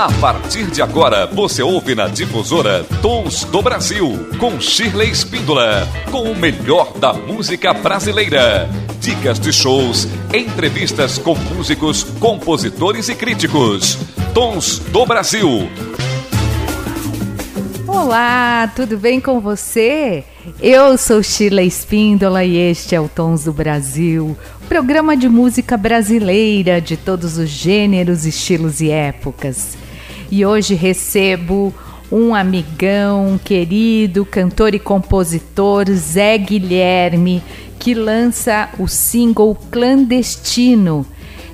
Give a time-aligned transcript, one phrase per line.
[0.00, 6.22] A partir de agora, você ouve na difusora Tons do Brasil, com Shirley Espíndola, com
[6.22, 8.66] o melhor da música brasileira.
[8.98, 13.98] Dicas de shows, entrevistas com músicos, compositores e críticos.
[14.32, 15.68] Tons do Brasil.
[17.86, 20.24] Olá, tudo bem com você?
[20.62, 24.34] Eu sou Sheila Espíndola e este é o Tons do Brasil,
[24.66, 29.76] programa de música brasileira de todos os gêneros, estilos e épocas.
[30.30, 31.74] E hoje recebo
[32.10, 37.42] um amigão querido, cantor e compositor Zé Guilherme,
[37.78, 41.04] que lança o single Clandestino.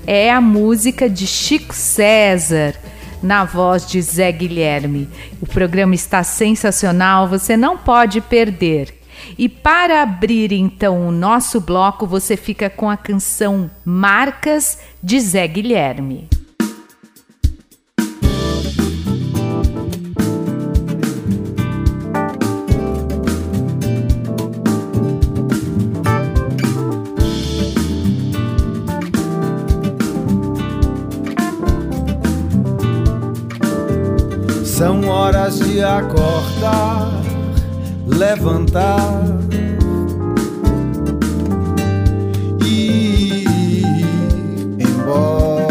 [0.06, 2.74] É a música de Chico César
[3.22, 5.08] na voz de Zé Guilherme.
[5.40, 8.94] O programa está sensacional, você não pode perder.
[9.38, 15.46] E para abrir então o nosso bloco, você fica com a canção Marcas de Zé
[15.48, 16.28] Guilherme.
[34.86, 37.10] São horas de acordar,
[38.06, 39.24] levantar
[42.64, 43.84] e ir
[44.78, 45.66] embora.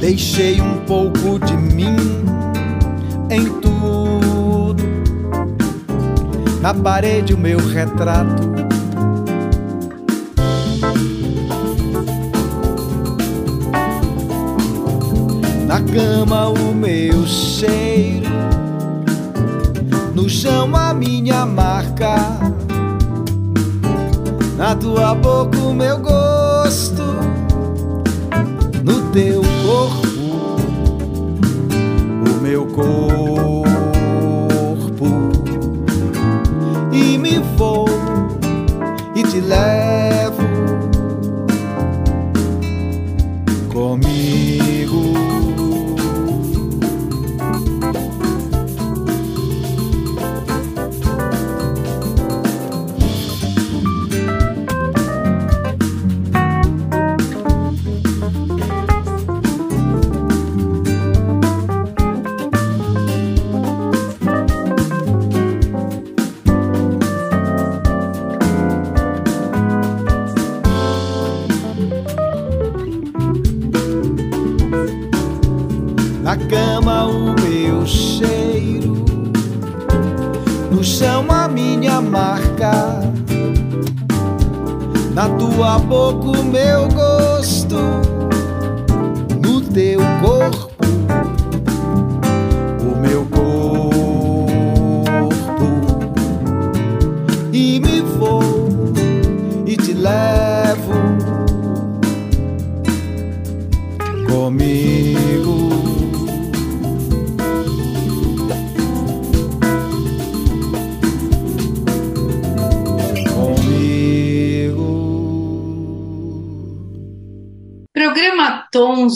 [0.00, 2.24] Deixei um pouco de mim
[3.28, 4.82] em tudo.
[6.62, 8.71] Na parede, o meu retrato
[15.82, 18.28] cama o meu cheiro,
[20.14, 22.16] no chão a minha marca,
[24.56, 27.02] na tua boca o meu gosto,
[28.84, 30.12] no teu corpo
[32.26, 33.11] o meu corpo,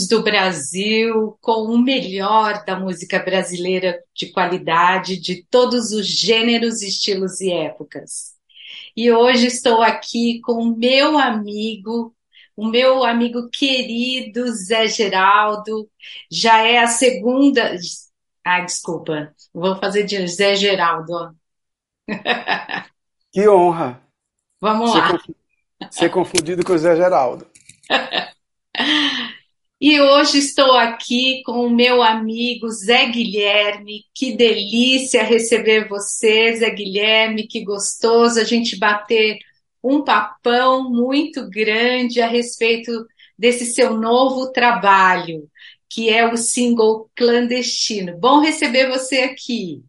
[0.09, 7.41] Do Brasil, com o melhor da música brasileira de qualidade, de todos os gêneros, estilos
[7.41, 8.35] e épocas.
[8.97, 12.15] E hoje estou aqui com o meu amigo,
[12.57, 15.89] o meu amigo querido Zé Geraldo.
[16.31, 17.77] Já é a segunda.
[18.45, 21.35] Ai, desculpa, vou fazer de Zé Geraldo.
[23.33, 24.01] Que honra
[24.61, 25.19] Vamos ser, lá.
[25.91, 27.47] ser confundido com o Zé Geraldo.
[29.79, 34.05] E hoje estou aqui com o meu amigo Zé Guilherme.
[34.15, 39.39] Que delícia receber você, Zé Guilherme, que gostoso a gente bater
[39.85, 42.91] um papão muito grande a respeito
[43.39, 45.47] desse seu novo trabalho,
[45.91, 48.17] que é o single Clandestino.
[48.19, 49.85] Bom receber você aqui.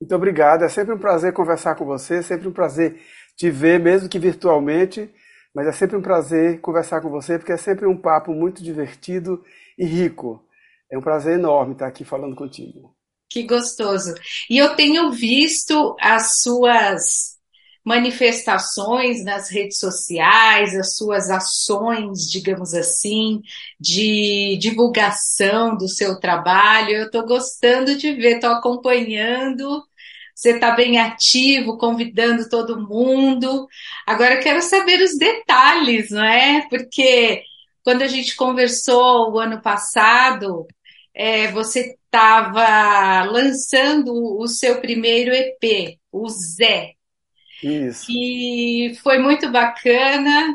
[0.00, 0.62] Muito obrigado.
[0.62, 3.00] É sempre um prazer conversar com você, sempre um prazer
[3.36, 5.10] te ver, mesmo que virtualmente,
[5.56, 9.42] mas é sempre um prazer conversar com você, porque é sempre um papo muito divertido
[9.78, 10.44] e rico.
[10.92, 12.94] É um prazer enorme estar aqui falando contigo.
[13.30, 14.12] Que gostoso.
[14.50, 17.36] E eu tenho visto as suas
[17.82, 23.40] manifestações nas redes sociais, as suas ações, digamos assim,
[23.80, 26.90] de divulgação do seu trabalho.
[26.90, 29.82] Eu estou gostando de ver, estou acompanhando
[30.36, 33.66] você está bem ativo, convidando todo mundo.
[34.06, 36.68] Agora eu quero saber os detalhes, não é?
[36.68, 37.42] Porque
[37.82, 40.66] quando a gente conversou o ano passado,
[41.14, 46.92] é, você estava lançando o seu primeiro EP, o Zé.
[47.62, 48.04] Isso.
[48.10, 50.54] E foi muito bacana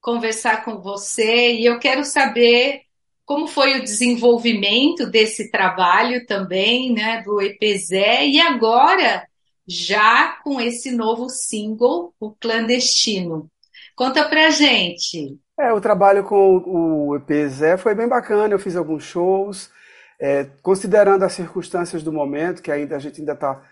[0.00, 2.82] conversar com você e eu quero saber
[3.24, 9.26] como foi o desenvolvimento desse trabalho também, né, do EPZé, e agora
[9.66, 13.48] já com esse novo single, o Clandestino.
[13.96, 15.38] Conta pra gente.
[15.58, 19.70] É, o trabalho com o EPZé foi bem bacana, eu fiz alguns shows,
[20.20, 23.62] é, considerando as circunstâncias do momento, que ainda a gente ainda está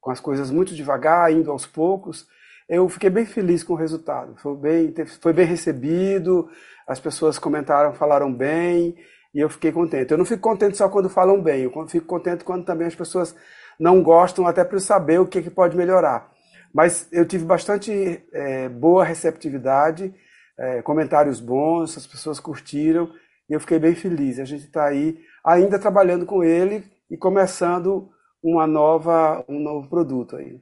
[0.00, 2.26] com as coisas muito devagar, indo aos poucos,
[2.68, 4.34] eu fiquei bem feliz com o resultado.
[4.36, 6.48] Foi bem, foi bem recebido,
[6.92, 8.96] as pessoas comentaram, falaram bem,
[9.34, 10.12] e eu fiquei contente.
[10.12, 13.34] Eu não fico contente só quando falam bem, eu fico contente quando também as pessoas
[13.80, 16.30] não gostam, até para saber o que, que pode melhorar.
[16.72, 20.14] Mas eu tive bastante é, boa receptividade,
[20.58, 23.10] é, comentários bons, as pessoas curtiram,
[23.48, 24.38] e eu fiquei bem feliz.
[24.38, 28.10] A gente está aí ainda trabalhando com ele e começando
[28.42, 30.60] uma nova, um novo produto aí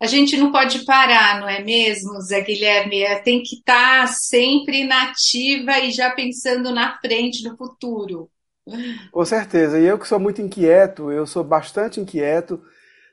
[0.00, 3.02] a gente não pode parar, não é mesmo, Zé Guilherme?
[3.02, 8.30] É, tem que estar tá sempre nativa e já pensando na frente, no futuro.
[9.10, 9.78] Com certeza.
[9.78, 12.62] E eu que sou muito inquieto, eu sou bastante inquieto,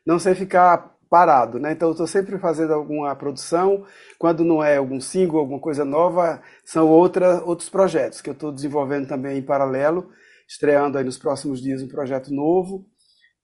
[0.05, 1.71] não sei ficar parado, né?
[1.71, 3.85] Então eu estou sempre fazendo alguma produção.
[4.19, 8.51] Quando não é algum single, alguma coisa nova, são outra, outros projetos que eu estou
[8.51, 10.11] desenvolvendo também em paralelo,
[10.47, 12.85] estreando aí nos próximos dias um projeto novo.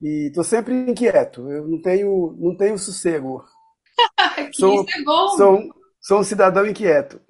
[0.01, 3.45] E estou sempre inquieto, eu não tenho, não tenho sossego.
[4.51, 5.27] que sou, isso é bom!
[5.37, 5.63] Sou,
[5.99, 7.21] sou um cidadão inquieto.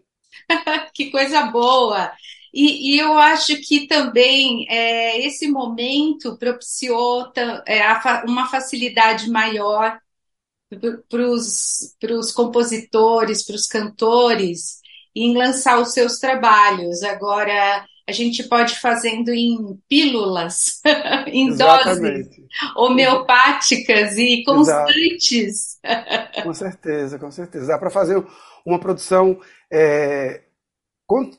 [0.94, 2.12] que coisa boa!
[2.53, 7.31] E, e, eu acho que também é, esse momento propiciou
[7.65, 7.81] é,
[8.25, 9.97] uma facilidade maior
[11.09, 14.79] para os compositores, para os cantores,
[15.15, 17.03] em lançar os seus trabalhos.
[17.03, 20.81] Agora, a gente pode fazendo em pílulas,
[21.27, 22.24] em Exatamente.
[22.24, 25.80] doses homeopáticas e constantes.
[25.83, 26.44] Exato.
[26.44, 27.68] Com certeza, com certeza.
[27.68, 28.24] Dá para fazer
[28.65, 29.39] uma produção
[29.71, 30.42] é,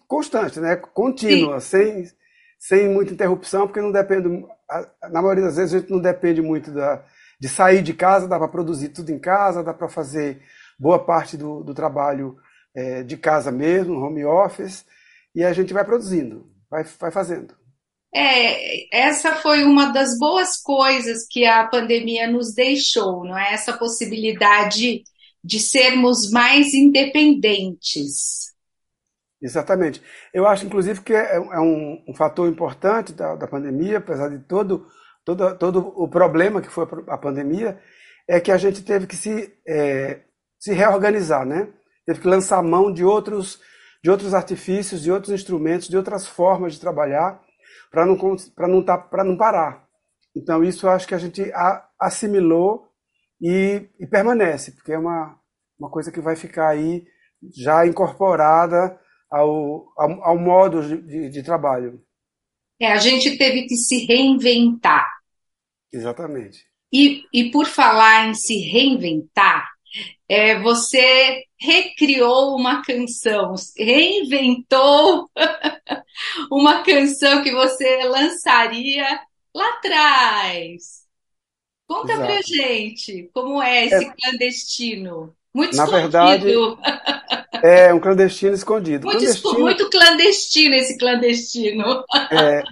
[0.07, 0.77] constante, né?
[0.77, 2.05] contínua, sem,
[2.59, 4.29] sem muita interrupção, porque não depende.
[5.11, 7.05] Na maioria das vezes a gente não depende muito da,
[7.41, 10.43] de sair de casa, dá para produzir tudo em casa, dá para fazer
[10.79, 12.37] boa parte do, do trabalho
[12.75, 14.85] é, de casa mesmo, home office,
[15.35, 17.55] e a gente vai produzindo vai, vai fazendo.
[18.15, 23.53] É, essa foi uma das boas coisas que a pandemia nos deixou, não é?
[23.53, 25.05] Essa possibilidade
[25.45, 28.53] de sermos mais independentes.
[29.41, 30.01] Exatamente.
[30.33, 34.39] Eu acho, inclusive, que é, é um, um, fator importante da, da pandemia, apesar de
[34.45, 34.87] todo,
[35.25, 37.79] todo, todo o problema que foi a pandemia,
[38.29, 40.21] é que a gente teve que se, é,
[40.59, 41.69] se reorganizar, né?
[42.07, 43.61] Teve que lançar mão de outros
[44.03, 47.41] de outros artifícios, de outros instrumentos, de outras formas de trabalhar,
[47.91, 49.87] para não, não, tá, não parar.
[50.35, 51.53] Então, isso acho que a gente
[52.01, 52.89] assimilou
[53.41, 55.39] e, e permanece, porque é uma,
[55.79, 57.05] uma coisa que vai ficar aí
[57.55, 58.99] já incorporada
[59.31, 62.01] ao, ao, ao modo de, de, trabalho.
[62.81, 65.07] É, a gente teve que se reinventar.
[65.93, 66.65] Exatamente.
[66.93, 69.72] E, e por falar em se reinventar,
[70.29, 75.31] é, você recriou uma canção, reinventou
[76.51, 79.21] uma canção que você lançaria
[79.55, 81.03] lá atrás.
[81.87, 82.27] Conta Exato.
[82.27, 85.37] pra gente como é esse é, clandestino.
[85.55, 86.11] Muito na escondido.
[86.11, 86.55] verdade,
[87.63, 89.05] é um clandestino escondido.
[89.07, 92.05] Muito clandestino, muito clandestino esse clandestino.
[92.31, 92.63] É,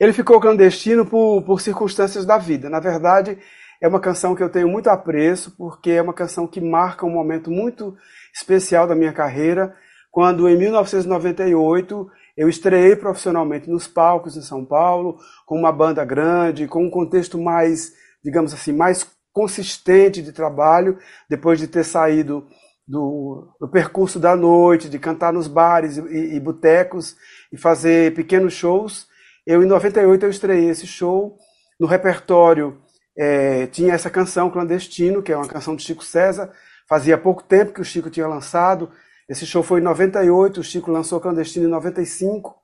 [0.00, 2.70] ele ficou clandestino por, por circunstâncias da vida.
[2.70, 3.38] Na verdade,
[3.80, 7.10] é uma canção que eu tenho muito apreço, porque é uma canção que marca um
[7.10, 7.96] momento muito
[8.34, 9.74] especial da minha carreira,
[10.10, 16.68] quando em 1998 eu estreiei profissionalmente nos palcos em São Paulo, com uma banda grande,
[16.68, 17.92] com um contexto mais,
[18.24, 22.46] digamos assim, mais consistente de trabalho, depois de ter saído
[22.86, 27.16] do, do percurso da noite, de cantar nos bares e, e, botecos
[27.52, 29.06] e fazer pequenos shows.
[29.46, 31.36] Eu, em 98, eu estreiei esse show
[31.78, 32.78] no repertório
[33.18, 36.52] é, tinha essa canção Clandestino, que é uma canção de Chico César.
[36.88, 38.92] Fazia pouco tempo que o Chico tinha lançado.
[39.28, 42.54] Esse show foi em 98, o Chico lançou Clandestino em 95,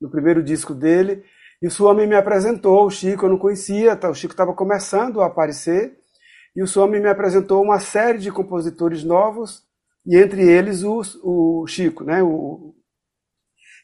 [0.00, 1.22] no primeiro disco dele.
[1.62, 4.10] E o Suami me apresentou, o Chico eu não conhecia, tá?
[4.10, 5.96] o Chico estava começando a aparecer.
[6.56, 9.62] E o Suami me apresentou uma série de compositores novos,
[10.04, 12.02] e entre eles o, o Chico.
[12.04, 12.20] Né?
[12.20, 12.74] O,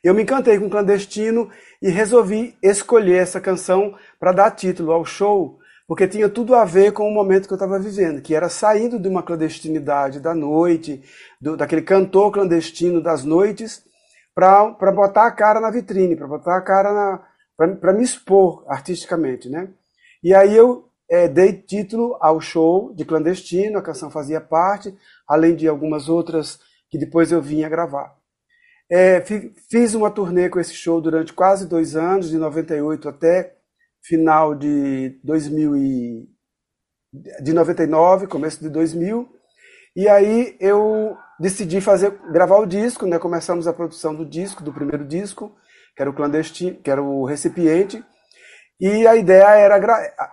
[0.02, 1.48] eu me encantei com Clandestino
[1.80, 5.59] e resolvi escolher essa canção para dar título ao show
[5.90, 8.96] porque tinha tudo a ver com o momento que eu estava vivendo, que era saindo
[8.96, 11.02] de uma clandestinidade da noite,
[11.40, 13.82] do, daquele cantor clandestino das noites,
[14.32, 17.20] para botar a cara na vitrine, para botar a cara
[17.56, 19.68] para me expor artisticamente, né?
[20.22, 25.56] E aí eu é, dei título ao show de clandestino, a canção fazia parte, além
[25.56, 28.14] de algumas outras que depois eu vinha gravar.
[28.88, 29.20] É,
[29.68, 33.56] fiz uma turnê com esse show durante quase dois anos, de 98 até
[34.02, 36.28] final de 2000 e,
[37.42, 39.28] de 99, começo de 2000.
[39.96, 43.18] E aí eu decidi fazer gravar o disco, né?
[43.18, 45.56] Começamos a produção do disco, do primeiro disco,
[45.96, 48.04] que era o clandestino, que era o recipiente.
[48.80, 49.76] E a ideia era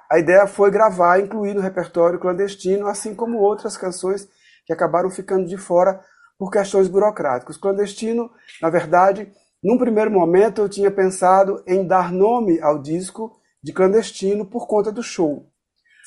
[0.09, 4.29] a ideia foi gravar, incluir no repertório clandestino, assim como outras canções
[4.65, 5.99] que acabaram ficando de fora
[6.37, 7.57] por questões burocráticas.
[7.57, 8.29] Clandestino,
[8.61, 9.31] na verdade,
[9.63, 14.91] num primeiro momento eu tinha pensado em dar nome ao disco de clandestino por conta
[14.91, 15.49] do show.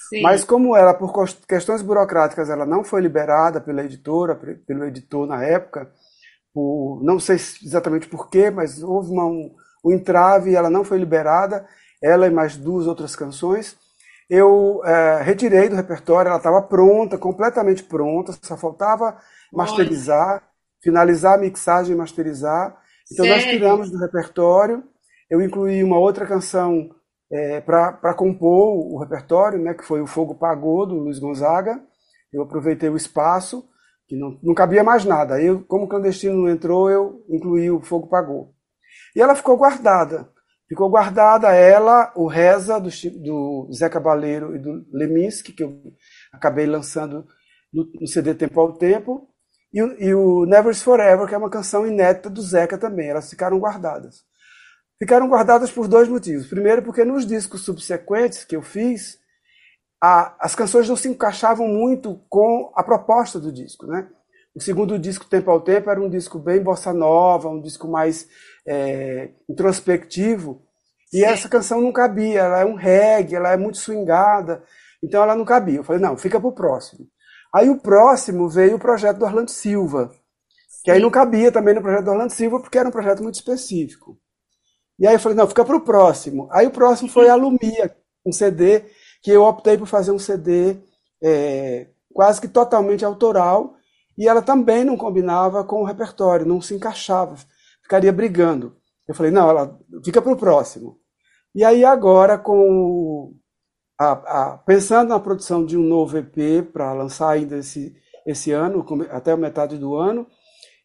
[0.08, 0.22] Sim.
[0.22, 1.12] Mas como ela, por
[1.46, 4.34] questões burocráticas, ela não foi liberada pela editora,
[4.66, 5.90] pelo editor na época,
[6.52, 9.54] por, não sei exatamente porquê, mas houve uma, um,
[9.84, 11.64] um entrave e ela não foi liberada,
[12.02, 13.76] ela e mais duas outras canções.
[14.28, 19.16] Eu é, retirei do repertório, ela estava pronta, completamente pronta, só faltava
[19.52, 20.42] masterizar, Olha.
[20.82, 22.76] finalizar a mixagem e masterizar.
[23.12, 23.42] Então Sério?
[23.42, 24.84] nós tiramos do repertório.
[25.28, 26.90] Eu incluí uma outra canção
[27.30, 31.80] é, para compor o repertório, né, que foi o Fogo Pagou, do Luiz Gonzaga.
[32.32, 33.64] Eu aproveitei o espaço,
[34.08, 35.40] que não, não cabia mais nada.
[35.40, 38.54] Eu, como o clandestino não entrou, eu incluí o Fogo Pagou.
[39.14, 40.28] E ela ficou guardada.
[40.68, 45.80] Ficou guardada ela, o Reza, do, do Zé Cabaleiro e do Leminski, que eu
[46.32, 47.26] acabei lançando
[47.72, 49.28] no, no CD Tempo ao Tempo,
[49.72, 53.08] e, e o Never's Forever, que é uma canção inédita do Zeca também.
[53.08, 54.24] Elas ficaram guardadas.
[55.00, 56.46] Ficaram guardadas por dois motivos.
[56.46, 59.18] Primeiro, porque nos discos subsequentes que eu fiz,
[59.98, 63.86] a, as canções não se encaixavam muito com a proposta do disco.
[63.86, 64.06] Né?
[64.54, 68.28] O segundo disco, Tempo ao Tempo, era um disco bem bossa nova, um disco mais
[68.66, 70.60] é, introspectivo.
[71.10, 71.24] E Sim.
[71.24, 74.62] essa canção não cabia, ela é um reggae, ela é muito swingada,
[75.02, 75.78] então ela não cabia.
[75.78, 77.08] Eu falei, não, fica para o próximo.
[77.54, 80.12] Aí o próximo veio o projeto do Orlando Silva,
[80.84, 83.36] que aí não cabia também no projeto do Orlando Silva, porque era um projeto muito
[83.36, 84.19] específico.
[85.00, 86.46] E aí eu falei, não, fica para o próximo.
[86.52, 88.84] Aí o próximo foi a Lumia, um CD,
[89.22, 90.76] que eu optei por fazer um CD
[91.22, 93.74] é, quase que totalmente autoral,
[94.16, 97.36] e ela também não combinava com o repertório, não se encaixava,
[97.82, 98.76] ficaria brigando.
[99.08, 100.98] Eu falei, não, ela fica para o próximo.
[101.54, 103.34] E aí agora, com
[103.98, 108.84] a, a, pensando na produção de um novo EP para lançar ainda esse, esse ano,
[109.10, 110.26] até a metade do ano,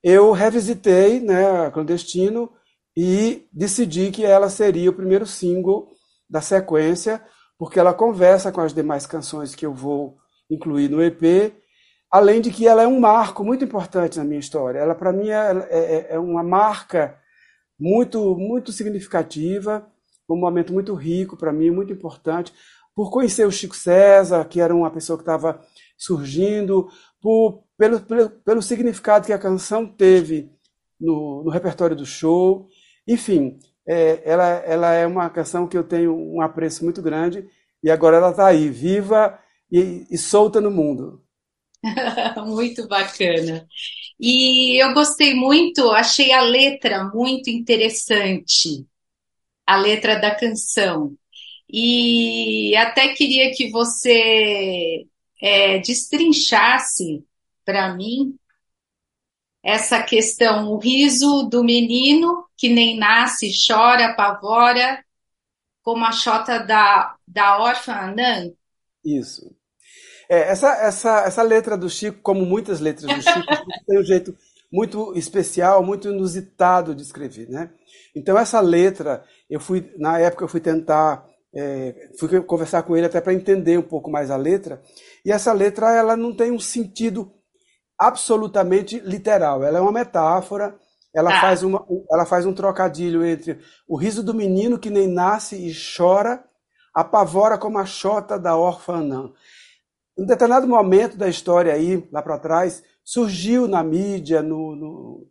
[0.01, 2.49] eu revisitei né, Clandestino
[2.95, 5.91] e decidi que ela seria o primeiro single
[6.29, 7.21] da sequência,
[7.57, 10.17] porque ela conversa com as demais canções que eu vou
[10.49, 11.53] incluir no EP,
[12.11, 14.79] além de que ela é um marco muito importante na minha história.
[14.79, 17.17] Ela, para mim, é, é, é uma marca
[17.79, 19.85] muito, muito significativa,
[20.29, 22.53] um momento muito rico para mim, muito importante,
[22.95, 25.59] por conhecer o Chico César, que era uma pessoa que estava
[25.97, 26.89] surgindo,
[27.21, 30.49] por, pelo, pelo, pelo, significado que a canção teve
[30.99, 32.67] no, no repertório do show.
[33.07, 37.47] Enfim, é, ela, ela é uma canção que eu tenho um apreço muito grande
[37.83, 39.37] e agora ela está aí, viva
[39.71, 41.23] e, e solta no mundo.
[42.45, 43.67] muito bacana.
[44.19, 48.85] E eu gostei muito, achei a letra muito interessante,
[49.65, 51.15] a letra da canção.
[51.69, 55.05] E até queria que você
[55.41, 57.23] é, destrinchasse
[57.65, 58.35] para mim
[59.65, 65.03] essa questão, o riso do menino que nem nasce, chora, apavora,
[65.81, 68.51] como a chota da, da órfã Anã.
[69.03, 69.55] Isso.
[70.29, 73.47] É, essa, essa, essa letra do Chico, como muitas letras do Chico,
[73.87, 74.37] tem um jeito
[74.71, 77.71] muito especial, muito inusitado de escrever, né?
[78.15, 83.07] Então essa letra, eu fui na época eu fui tentar é, fui conversar com ele
[83.07, 84.81] até para entender um pouco mais a letra.
[85.23, 87.31] E essa letra ela não tem um sentido
[87.97, 89.63] absolutamente literal.
[89.63, 90.75] Ela é uma metáfora.
[91.13, 91.41] Ela, ah.
[91.41, 95.73] faz, uma, ela faz um trocadilho entre o riso do menino que nem nasce e
[95.95, 96.43] chora,
[96.93, 99.31] apavora como a chota da órfã Anã.
[100.17, 105.27] Em um determinado momento da história aí, lá para trás, surgiu na mídia, no, no,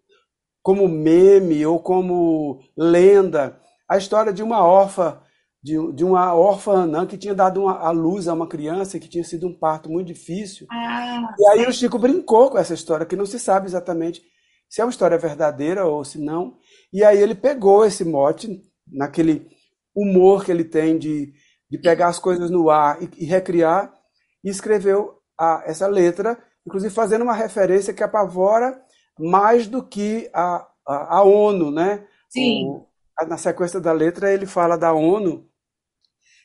[0.62, 5.20] como meme ou como lenda, a história de uma órfã
[5.64, 9.08] de, de uma órfã não, que tinha dado uma, a luz a uma criança que
[9.08, 10.66] tinha sido um parto muito difícil.
[10.70, 14.22] Ah, e aí o Chico brincou com essa história, que não se sabe exatamente
[14.68, 16.58] se é uma história verdadeira ou se não.
[16.92, 19.48] E aí ele pegou esse mote, naquele
[19.96, 21.32] humor que ele tem de,
[21.70, 23.90] de pegar as coisas no ar e, e recriar,
[24.44, 28.78] e escreveu a, essa letra, inclusive fazendo uma referência que apavora
[29.18, 32.06] mais do que a, a, a ONU, né?
[32.28, 32.66] Sim.
[32.66, 32.86] O,
[33.26, 35.48] na sequência da letra ele fala da ONU,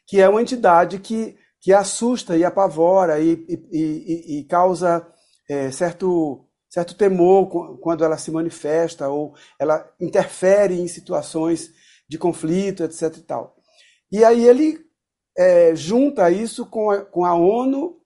[0.10, 5.06] que é uma entidade que, que assusta e apavora e, e, e, causa
[5.48, 11.72] é, certo, certo temor quando ela se manifesta ou ela interfere em situações
[12.08, 13.18] de conflito, etc.
[13.18, 13.56] E, tal.
[14.12, 14.84] e aí ele
[15.38, 18.01] é, junta isso com a, com a ONU,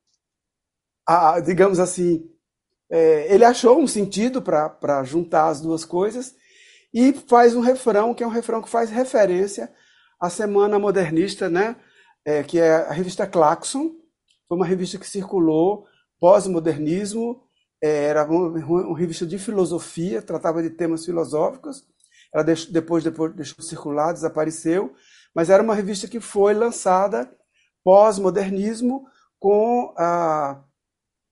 [1.08, 2.30] a, digamos assim,
[2.92, 6.36] é, ele achou um sentido para juntar as duas coisas
[6.94, 9.72] e faz um refrão, que é um refrão que faz referência
[10.20, 11.78] à Semana Modernista, né?
[12.26, 13.92] É, que é a revista Claxon.
[14.48, 15.88] Foi uma revista que circulou
[16.20, 17.44] pós-modernismo,
[17.84, 21.86] é, era uma, uma, revista de filosofia, tratava de temas filosóficos.
[22.34, 24.96] Ela depois, depois deixou de circular, desapareceu,
[25.36, 27.30] mas era uma revista que foi lançada
[27.84, 29.06] pós-modernismo
[29.38, 30.64] com a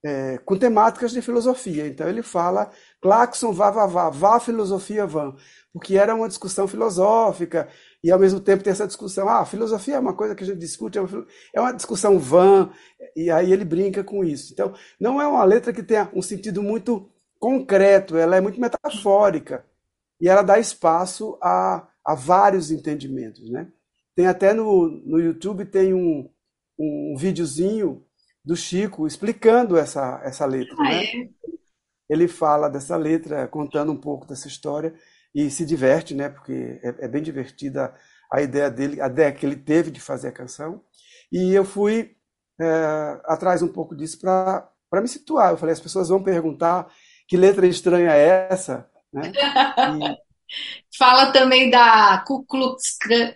[0.04, 1.86] é, com temáticas de filosofia.
[1.86, 2.70] Então ele fala
[3.00, 5.34] Claxon vá, vá, vá, vá filosofia vã,
[5.72, 7.68] porque era uma discussão filosófica
[8.02, 10.58] e ao mesmo tempo tem essa discussão, ah, filosofia é uma coisa que a gente
[10.58, 12.70] discute, é uma, é uma discussão vã,
[13.14, 14.52] e aí ele brinca com isso.
[14.52, 19.64] Então não é uma letra que tenha um sentido muito concreto, ela é muito metafórica
[20.20, 23.68] e ela dá espaço a, a vários entendimentos, né?
[24.14, 26.28] Tem até no, no YouTube tem um,
[26.78, 28.04] um videozinho
[28.44, 30.74] do Chico explicando essa, essa letra.
[30.78, 31.04] Ah, né?
[31.04, 31.28] é?
[32.08, 34.94] Ele fala dessa letra, contando um pouco dessa história
[35.34, 36.28] e se diverte, né?
[36.28, 37.94] Porque é, é bem divertida
[38.30, 40.82] a ideia dele, a ideia que ele teve de fazer a canção.
[41.30, 42.16] E eu fui
[42.60, 44.70] é, atrás um pouco disso para
[45.00, 45.50] me situar.
[45.50, 46.90] Eu falei, as pessoas vão perguntar
[47.26, 49.32] que letra estranha é essa, né?
[50.92, 53.32] E, Fala também da Ku Klux Klan.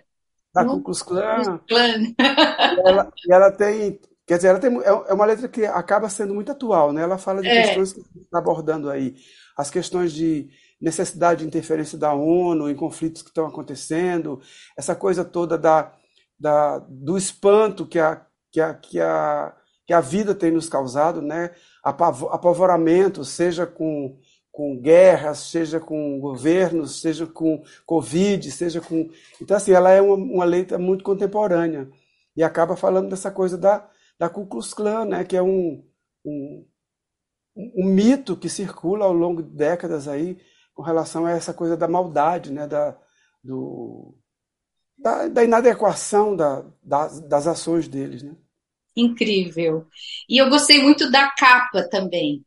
[0.53, 1.59] Da Ku Klux Klan.
[1.67, 2.13] Klan.
[2.13, 6.35] E ela, ela tem Quer dizer, ela tem, é, é uma letra que acaba sendo
[6.35, 7.01] muito atual, né?
[7.01, 7.63] Ela fala de É.
[7.63, 9.15] questões que está abordando aí.
[9.55, 14.39] As questões de necessidade de interferência da ONU em conflitos que estão acontecendo,
[14.77, 15.91] essa coisa toda da,
[16.39, 21.21] da, do espanto que a, que a, que a, que a vida tem nos causado,
[21.21, 21.51] né?
[21.83, 24.17] Apavo- Apavoramento, seja com,
[24.51, 29.09] com guerras, seja com governos, seja com Covid, seja com.
[29.41, 31.89] Então, assim, ela é uma, uma letra muito contemporânea
[32.35, 35.23] e acaba falando dessa coisa da, da Ku Klux Klan, né?
[35.23, 35.83] Que é um,
[36.25, 36.65] um,
[37.55, 40.37] um mito que circula ao longo de décadas aí
[40.77, 42.67] com relação a essa coisa da maldade, né?
[42.67, 42.95] Da,
[43.43, 44.15] do,
[44.95, 48.35] da, da inadequação da, das, das ações deles, né?
[48.95, 49.87] Incrível.
[50.29, 52.45] E eu gostei muito da capa também.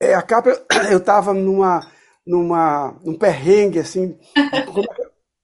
[0.00, 0.48] É, a capa,
[0.90, 1.86] eu estava numa,
[2.26, 4.62] numa, num perrengue, assim, é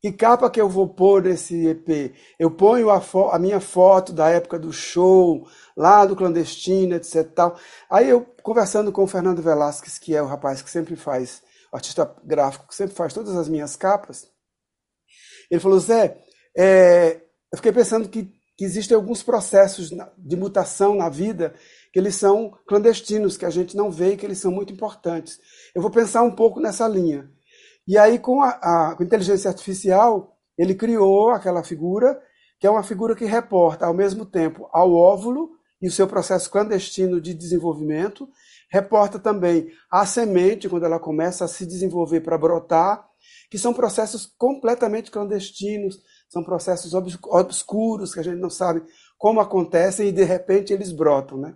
[0.01, 2.15] que- capa que eu vou pôr nesse EP?
[2.39, 5.47] Eu ponho a, a minha foto da época do show,
[5.77, 7.31] lá do clandestino, etc.
[7.35, 7.57] Tal.
[7.91, 11.77] Aí eu, conversando com o Fernando Velasquez, que é o rapaz que sempre faz, o
[11.77, 14.29] artista gráfico que sempre faz todas as minhas capas,
[15.51, 16.19] ele falou, Zé,
[16.57, 17.17] é,
[17.53, 21.55] eu fiquei pensando que, que existem alguns processos de mutação na vida
[21.93, 25.39] que eles são clandestinos, que a gente não vê e que eles são muito importantes.
[25.75, 27.29] Eu vou pensar um pouco nessa linha.
[27.87, 32.21] E aí, com a, a- com a inteligência artificial, ele criou aquela figura,
[32.61, 35.51] que é uma figura que reporta ao mesmo tempo ao óvulo
[35.83, 38.29] e o seu processo clandestino de desenvolvimento,
[38.71, 43.07] reporta também à semente, quando ela começa a se desenvolver para brotar,
[43.51, 48.83] que são processos completamente clandestinos, são processos obs- obscuros, que a gente não sabe
[49.19, 51.55] como acontecem e de repente eles brotam, né?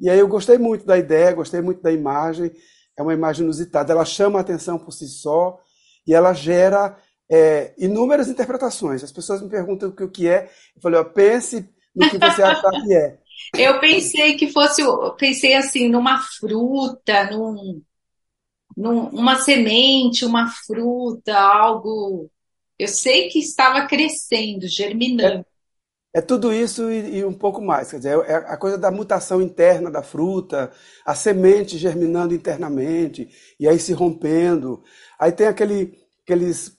[0.00, 2.52] E aí eu gostei muito da ideia, gostei muito da imagem,
[2.96, 5.60] é uma imagem inusitada, ela chama a atenção por si só
[6.06, 6.96] e ela gera
[7.30, 9.04] é, inúmeras interpretações.
[9.04, 12.18] As pessoas me perguntam o que, o que é, eu falei, ó, pense no que
[12.18, 13.19] você achar que é.
[13.54, 14.82] Eu pensei que fosse,
[15.18, 17.82] pensei assim, numa fruta, num,
[18.76, 22.30] num, uma semente, uma fruta, algo.
[22.78, 25.44] Eu sei que estava crescendo, germinando.
[26.12, 27.90] É tudo isso e, e um pouco mais.
[27.90, 30.72] Quer dizer, é a coisa da mutação interna da fruta,
[31.06, 34.82] a semente germinando internamente e aí se rompendo.
[35.18, 36.76] Aí tem aquele, aqueles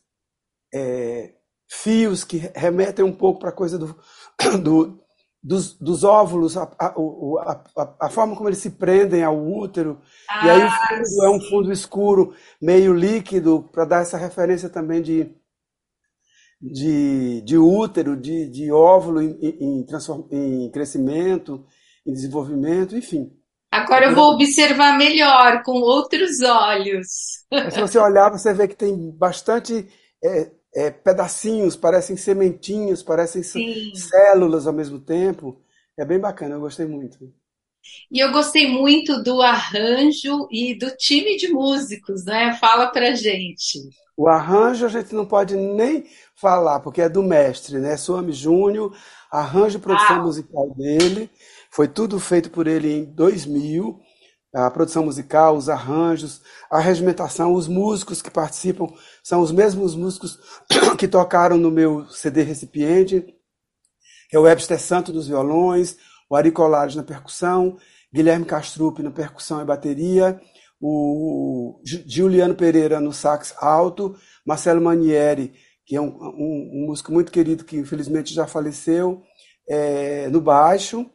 [0.74, 1.34] é,
[1.70, 3.98] fios que remetem um pouco para a coisa do,
[4.64, 5.01] do-
[5.44, 6.94] dos, dos óvulos, a, a-
[7.78, 10.00] a- a- forma como eles se prendem ao útero.
[10.40, 14.70] E aí o Ah, fundo é um fundo escuro, meio líquido, para dar essa referência
[14.70, 15.36] também de,
[16.62, 19.86] de, de útero, de, de óvulo em, em,
[20.32, 21.66] em crescimento,
[22.06, 23.32] em desenvolvimento, enfim.
[23.72, 27.08] agora eu vou observar melhor, com outros olhos.
[27.70, 29.88] Se você olhar, você vê que tem bastante
[30.24, 33.94] é, é, pedacinhos, parecem sementinhos, parecem Sim.
[33.96, 35.62] células ao mesmo tempo.
[35.98, 37.32] É bem bacana, eu gostei muito.
[38.12, 42.58] E eu gostei muito do arranjo e do time de músicos, né?
[42.60, 43.80] Fala pra gente.
[44.16, 46.06] O arranjo a gente não pode nem
[46.36, 47.98] falar, porque é do mestre, né?
[47.98, 48.96] Suami Júnior,
[49.32, 50.22] arranjo e produção ah.
[50.22, 51.30] musical dele.
[51.72, 54.00] Foi tudo feito por ele em 2000.
[54.54, 58.88] A produção musical, os arranjos, a regimentação, os músicos que participam
[59.24, 60.38] são os mesmos músicos
[61.00, 63.26] que tocaram no meu CD recipiente.
[64.32, 65.98] É o Webster Santo dos violões,
[66.30, 67.78] o Ari Colares na percussão,
[68.14, 70.40] Guilherme Castrup na percussão e bateria,
[70.82, 75.54] o Juliano Pereira no sax alto, Marcelo Manieri,
[75.86, 79.22] que é um, um, um músico muito querido que infelizmente já faleceu,
[79.70, 81.10] é, no baixo.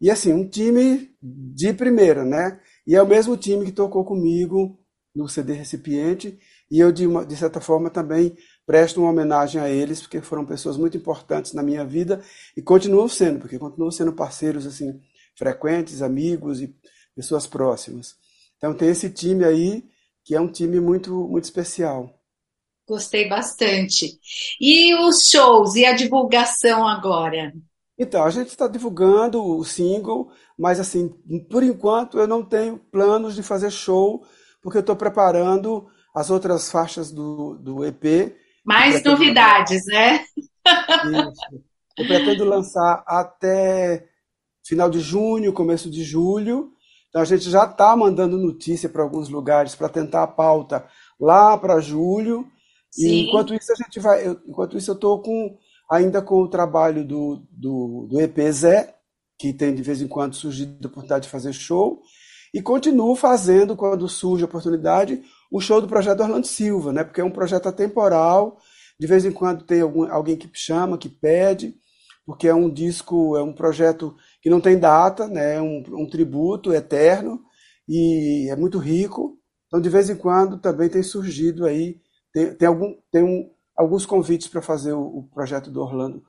[0.00, 2.60] E assim, um time de primeira, né?
[2.86, 4.78] E é o mesmo time que tocou comigo
[5.14, 6.38] no CD Recipiente,
[6.70, 10.44] e eu, de, uma, de certa forma, também presto uma homenagem a eles, porque foram
[10.44, 12.22] pessoas muito importantes na minha vida
[12.56, 15.00] e continuam sendo, porque continuam sendo parceiros assim
[15.36, 16.74] frequentes, amigos e
[17.14, 18.16] pessoas próximas.
[18.56, 19.84] Então tem esse time aí
[20.24, 22.18] que é um time muito muito especial.
[22.86, 24.18] Gostei bastante.
[24.60, 27.52] E os shows e a divulgação agora?
[27.98, 31.08] Então, a gente está divulgando o single, mas assim,
[31.50, 34.24] por enquanto eu não tenho planos de fazer show,
[34.60, 38.34] porque eu estou preparando as outras faixas do, do EP.
[38.64, 40.24] Mais novidades, né?
[40.34, 41.64] Isso.
[41.96, 44.08] Eu pretendo lançar até
[44.66, 46.72] final de junho, começo de julho.
[47.08, 50.84] Então a gente já está mandando notícia para alguns lugares para tentar a pauta
[51.20, 52.44] lá para julho.
[52.90, 53.06] Sim.
[53.06, 55.56] E enquanto isso a gente vai, eu, enquanto isso eu estou com
[55.90, 58.94] ainda com o trabalho do, do, do EP Zé,
[59.38, 62.00] que tem de vez em quando surgido a oportunidade de fazer show,
[62.52, 67.02] e continuo fazendo, quando surge a oportunidade, o show do projeto Orlando Silva, né?
[67.02, 68.58] porque é um projeto atemporal,
[68.98, 71.74] de vez em quando tem algum, alguém que chama, que pede,
[72.24, 75.56] porque é um disco, é um projeto que não tem data, né?
[75.56, 77.40] é um, um tributo eterno,
[77.88, 82.00] e é muito rico, então de vez em quando também tem surgido aí,
[82.32, 86.22] tem, tem, algum, tem um, alguns convites para fazer o, o, projeto do Orlando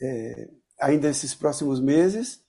[0.00, 0.48] é,
[0.80, 2.40] ainda esses próximos meses,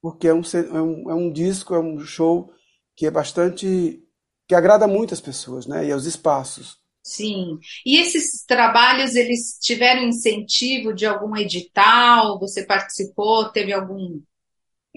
[0.00, 2.52] porque é um, é, um, é um disco, é um show
[2.96, 4.02] que é bastante.
[4.48, 5.86] que agrada muito as pessoas, né?
[5.86, 6.82] E aos espaços.
[7.02, 7.58] Sim.
[7.84, 12.38] E esses trabalhos, eles tiveram incentivo de algum edital?
[12.38, 13.48] Você participou?
[13.50, 14.20] Teve algum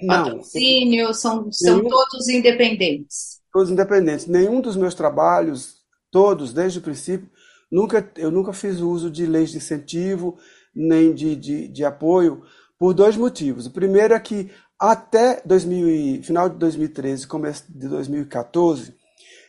[0.05, 1.07] patrocínio?
[1.07, 3.41] Não, são, são nenhum, todos independentes?
[3.51, 4.27] Todos independentes.
[4.27, 5.77] Nenhum dos meus trabalhos,
[6.11, 7.29] todos, desde o princípio,
[7.75, 10.37] Nunca, eu nunca fiz uso de leis de incentivo,
[10.73, 12.41] nem de, de, de apoio,
[12.79, 13.65] por dois motivos.
[13.65, 18.95] O primeiro é que até 2000, final de 2013, começo de 2014,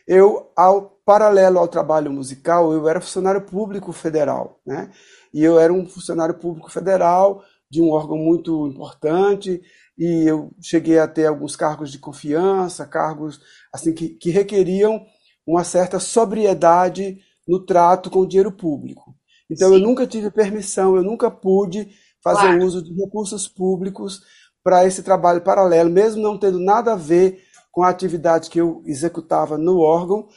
[0.05, 4.91] eu, ao paralelo ao trabalho musical, eu era funcionário público federal, né?
[5.33, 9.61] E eu era um funcionário público federal de um órgão muito importante
[9.97, 13.39] e eu cheguei a ter alguns cargos de confiança, cargos
[13.71, 15.05] assim que, que requeriam
[15.45, 19.15] uma certa sobriedade no trato com o dinheiro público.
[19.49, 19.75] Então, Sim.
[19.75, 21.87] eu nunca tive permissão, eu nunca pude
[22.23, 22.65] fazer claro.
[22.65, 24.21] uso de recursos públicos
[24.63, 28.81] para esse trabalho paralelo, mesmo não tendo nada a ver com a atividade que eu
[28.85, 30.27] executava no órgão,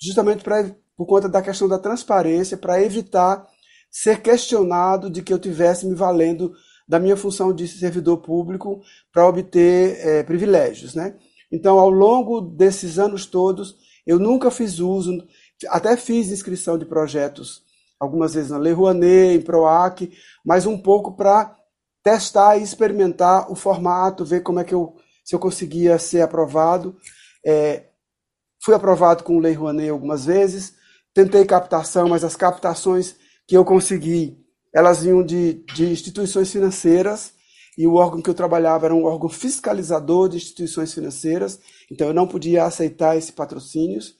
[0.00, 3.44] justamente pra, por conta da questão da transparência, para evitar
[3.90, 6.52] ser questionado de que eu tivesse me valendo
[6.86, 8.80] da minha função de servidor público
[9.12, 11.16] para obter é, privilégios, né?
[11.50, 15.12] Então, ao longo desses anos todos, eu nunca fiz uso
[15.68, 17.62] até fiz inscrição de projetos,
[17.98, 20.12] algumas vezes na Lei Rouanet, em PROAC,
[20.44, 21.56] mas um pouco para
[22.02, 26.96] testar e experimentar o formato, ver como é que eu, se eu conseguia ser aprovado.
[27.46, 27.84] É,
[28.62, 30.74] fui aprovado com Lei Rouanet algumas vezes,
[31.14, 33.14] tentei captação, mas as captações
[33.46, 34.38] que eu consegui,
[34.74, 37.34] elas vinham de, de instituições financeiras,
[37.76, 41.58] e o órgão que eu trabalhava era um órgão fiscalizador de instituições financeiras,
[41.90, 44.14] então eu não podia aceitar esses patrocínios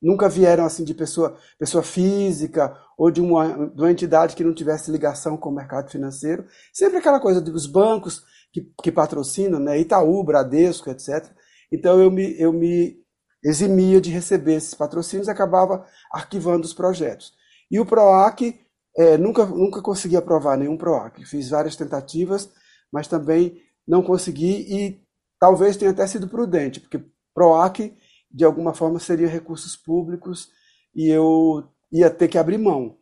[0.00, 4.54] nunca vieram assim de pessoa, pessoa física ou de uma, de uma entidade que não
[4.54, 6.46] tivesse ligação com o mercado financeiro.
[6.72, 9.78] Sempre aquela coisa dos bancos que, que patrocinam, né?
[9.78, 11.30] Itaú, Bradesco, etc.
[11.72, 12.98] Então eu me, eu me
[13.44, 17.32] eximia de receber esses patrocínios e acabava arquivando os projetos.
[17.70, 18.60] E o PROAC,
[18.96, 21.24] é, nunca, nunca consegui aprovar nenhum PROAC.
[21.24, 22.50] Fiz várias tentativas,
[22.92, 25.00] mas também não consegui e
[25.38, 27.02] talvez tenha até sido prudente, porque
[27.34, 27.96] PROAC
[28.30, 30.48] de alguma forma seriam recursos públicos
[30.94, 32.96] e eu ia ter que abrir mão.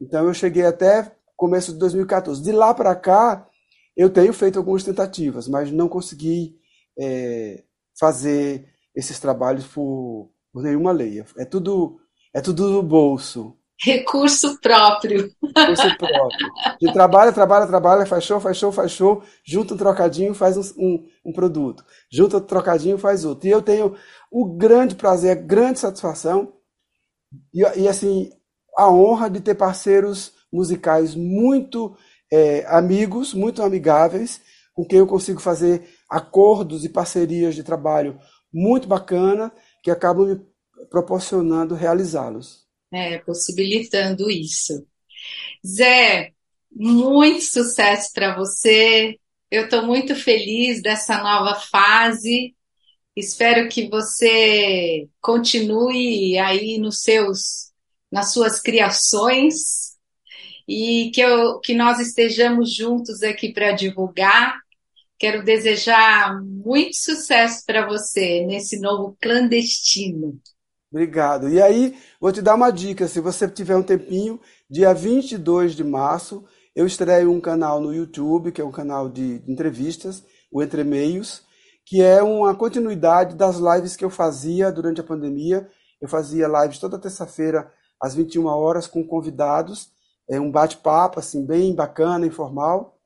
[0.00, 2.42] Então eu cheguei até começo de 2014.
[2.42, 3.48] De lá para cá,
[3.96, 6.56] eu tenho feito algumas tentativas, mas não consegui
[6.98, 7.64] é,
[7.98, 11.24] fazer esses trabalhos por, por nenhuma lei.
[11.38, 12.00] É tudo,
[12.32, 13.56] é tudo do bolso.
[13.80, 15.30] Recurso próprio.
[15.56, 16.48] Recurso próprio.
[16.80, 20.62] De trabalha, trabalha, trabalha, faz show, faz show, faz show, junta um trocadinho, faz um,
[20.78, 21.84] um, um produto.
[22.10, 23.48] Junta trocadinho, faz outro.
[23.48, 23.96] E eu tenho
[24.30, 26.52] o grande prazer, a grande satisfação
[27.52, 28.30] e, e assim,
[28.76, 31.96] a honra de ter parceiros musicais muito
[32.32, 34.40] é, amigos, muito amigáveis,
[34.72, 38.18] com quem eu consigo fazer acordos e parcerias de trabalho
[38.52, 40.40] muito bacana, que acabam me
[40.90, 42.64] proporcionando realizá-los.
[42.92, 44.86] É, possibilitando isso.
[45.66, 46.32] Zé,
[46.70, 49.18] muito sucesso para você.
[49.54, 52.56] Eu estou muito feliz dessa nova fase.
[53.14, 57.70] Espero que você continue aí nos seus,
[58.10, 59.94] nas suas criações
[60.66, 64.58] e que, eu, que nós estejamos juntos aqui para divulgar.
[65.16, 70.36] Quero desejar muito sucesso para você nesse novo clandestino.
[70.90, 71.48] Obrigado.
[71.48, 75.84] E aí, vou te dar uma dica: se você tiver um tempinho, dia 22 de
[75.84, 80.82] março, eu estreio um canal no YouTube, que é um canal de entrevistas, o Entre
[80.84, 81.42] Meios,
[81.86, 85.68] que é uma continuidade das lives que eu fazia durante a pandemia.
[86.00, 89.90] Eu fazia lives toda terça-feira às 21 horas com convidados,
[90.28, 92.98] é um bate-papo assim bem bacana, informal.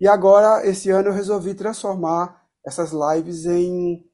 [0.00, 4.04] E agora esse ano eu resolvi transformar essas lives em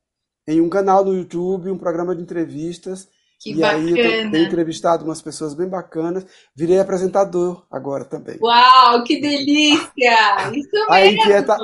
[0.46, 3.08] em um canal no YouTube, um programa de entrevistas.
[3.42, 3.78] Que e bacana.
[3.78, 6.24] aí eu tenho entrevistado umas pessoas bem bacanas.
[6.54, 8.38] Virei apresentador agora também.
[8.40, 10.50] Uau, que delícia!
[10.54, 11.20] Isso A mesmo!
[11.20, 11.58] inquieta-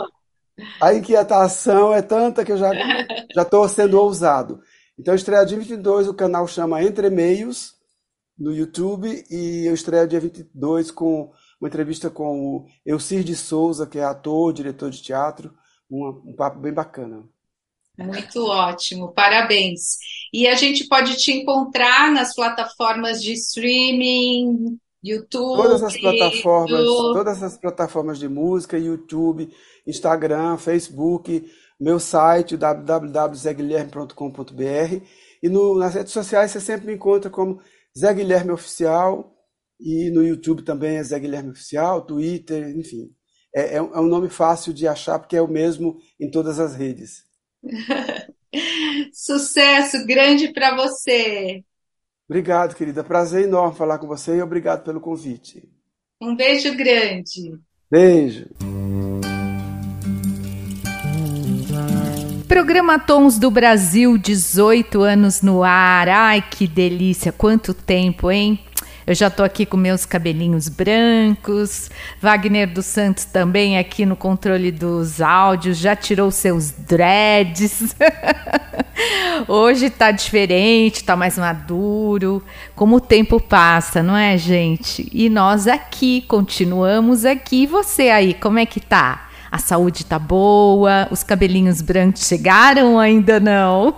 [0.80, 2.70] A inquietação é tanta que eu já
[3.36, 4.60] estou sendo ousado.
[4.98, 7.74] Então, estreia dia 22, o canal chama Entre Meios,
[8.36, 13.86] no YouTube, e eu estreio dia 22 com uma entrevista com o Elcir de Souza,
[13.86, 15.54] que é ator, diretor de teatro,
[15.90, 17.22] um, um papo bem bacana.
[17.96, 19.98] Muito ótimo, parabéns.
[20.32, 27.12] E a gente pode te encontrar nas plataformas de streaming, YouTube, Todas as plataformas, do-
[27.14, 29.48] todas as plataformas de música, YouTube,
[29.86, 35.02] Instagram, Facebook, meu site www.zeguilherme.com.br
[35.42, 37.60] e no, nas redes sociais você sempre me encontra como
[37.96, 39.32] Zé Guilherme Oficial
[39.80, 43.10] e no YouTube também é Zé Guilherme Oficial, Twitter, enfim.
[43.54, 46.58] É, é um é um nome fácil de achar porque é o mesmo em todas
[46.58, 47.22] as redes.
[49.12, 51.62] Sucesso grande para você.
[52.28, 53.02] Obrigado, querida.
[53.02, 55.68] Prazer enorme falar com você e obrigado pelo convite.
[56.20, 57.58] Um beijo grande.
[57.90, 58.46] Beijo.
[62.46, 66.08] Programa Tons do Brasil, 18 anos no ar.
[66.08, 67.30] Ai, que delícia!
[67.30, 68.58] Quanto tempo, hein?
[69.08, 71.90] Eu já tô aqui com meus cabelinhos brancos.
[72.20, 77.96] Wagner dos Santos também aqui no controle dos áudios, já tirou seus dreads.
[79.48, 82.44] Hoje tá diferente, tá mais maduro.
[82.76, 85.08] Como o tempo passa, não é, gente?
[85.10, 87.62] E nós aqui, continuamos aqui.
[87.62, 89.26] E você aí, como é que tá?
[89.50, 93.94] A saúde tá boa, os cabelinhos brancos chegaram ainda não.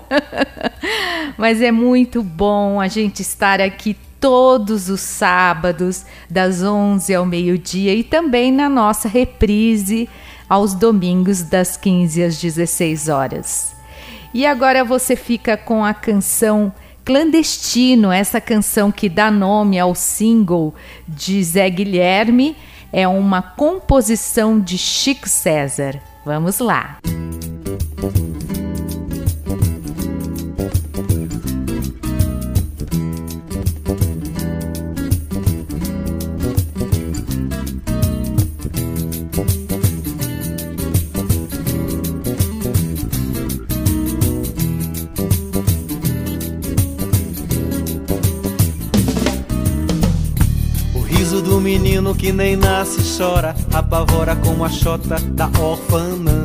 [1.37, 7.95] Mas é muito bom a gente estar aqui todos os sábados, das 11 ao meio-dia
[7.95, 10.09] e também na nossa reprise
[10.49, 13.75] aos domingos, das 15 às 16 horas.
[14.35, 16.73] E agora você fica com a canção
[17.05, 20.75] Clandestino, essa canção que dá nome ao single
[21.09, 22.57] de Zé Guilherme,
[22.93, 26.01] é uma composição de Chico César.
[26.25, 26.99] Vamos lá.
[28.03, 28.40] O
[52.21, 56.45] que nem nasce chora, apavora como a chota da orfanã.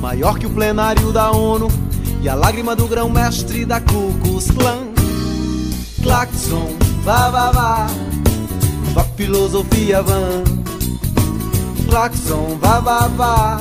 [0.00, 1.66] Maior que o plenário da ONU
[2.22, 4.92] e a lágrima do grão-mestre da Ku Klux Klan.
[6.04, 6.68] Claxon,
[7.02, 7.86] vá, vá, vá,
[8.94, 10.44] vá filosofia vã.
[11.88, 13.60] Claxon, vá, vá, vá,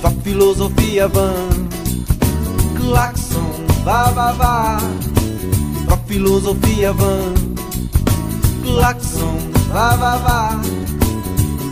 [0.00, 1.34] vá filosofia vã.
[2.80, 4.78] Claxon, vá, vá, vá,
[5.86, 7.34] vá filosofia vã.
[8.62, 9.38] Claxon,
[9.72, 10.60] vá, vá, vá,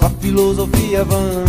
[0.01, 1.45] vá filosofia vã.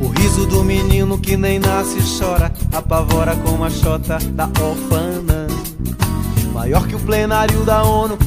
[0.00, 5.46] O riso do menino que nem nasce chora, apavora como a chota da orfana.
[6.52, 8.18] Maior que o plenário da ONU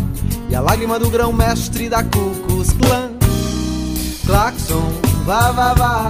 [0.49, 3.12] e a lágrima do grão-mestre da Ku Klux Klan.
[4.25, 4.91] Claxon,
[5.25, 6.10] vá, vá, vá,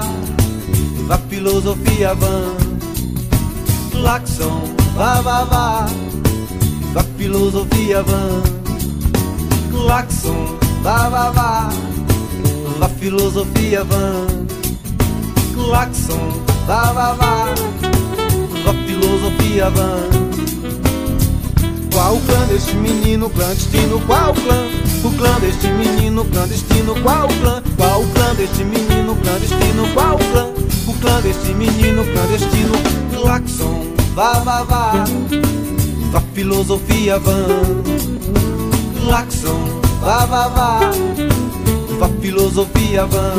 [1.07, 2.55] vá filosofia vã.
[3.91, 4.61] Claxon,
[4.95, 5.85] vá, vá, vá,
[6.93, 8.41] da filosofia vã.
[9.71, 11.69] Claxon, vá, vá,
[12.79, 14.27] da filosofia vã.
[15.53, 16.31] Claxon,
[16.65, 17.45] vá, vá,
[18.65, 20.09] da filosofia vã.
[21.91, 23.99] Qual o clã deste menino clandestino?
[24.07, 24.67] Qual o clã?
[25.03, 26.95] O clã deste menino clandestino?
[27.01, 27.63] Qual o clã?
[27.77, 29.93] Qual o clã deste menino clandestino?
[29.93, 30.47] Qual o clã?
[30.87, 32.73] O clã deste menino clandestino?
[33.13, 35.58] Claxon, vá, vá, vá
[36.11, 37.45] da filosofia vã.
[39.05, 40.79] Claxon, vá, vá, vá,
[41.99, 43.33] da filosofia vã.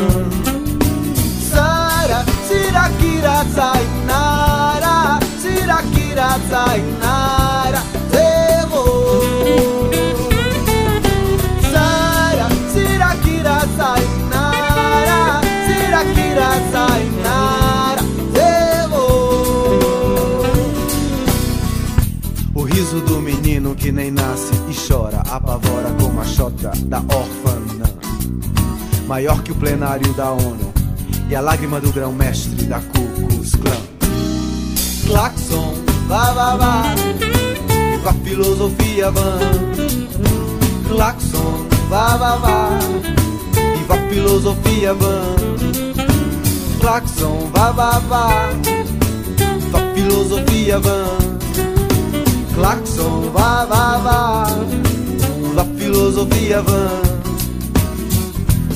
[1.49, 7.40] Sara, sirakira, zainara, sirakira, zainara,
[23.91, 27.59] que nem nasce e chora, apavora como a chota da órfã.
[29.05, 30.71] Maior que o plenário da ONU
[31.29, 33.81] e a lágrima do grão-mestre da Ku Klux Klan.
[35.07, 35.73] Claxon,
[36.07, 36.83] vá, vá, vá,
[38.01, 39.39] com a filosofia vã.
[40.87, 42.69] Claxon, vá, vá, vá,
[43.77, 45.21] viva a filosofia vã.
[46.79, 48.51] Claxon, vá, vá, vá,
[49.59, 51.20] viva a filosofia vã.
[52.61, 54.45] Claxon, vá, vá, vá,
[55.55, 56.89] da filosofia vã.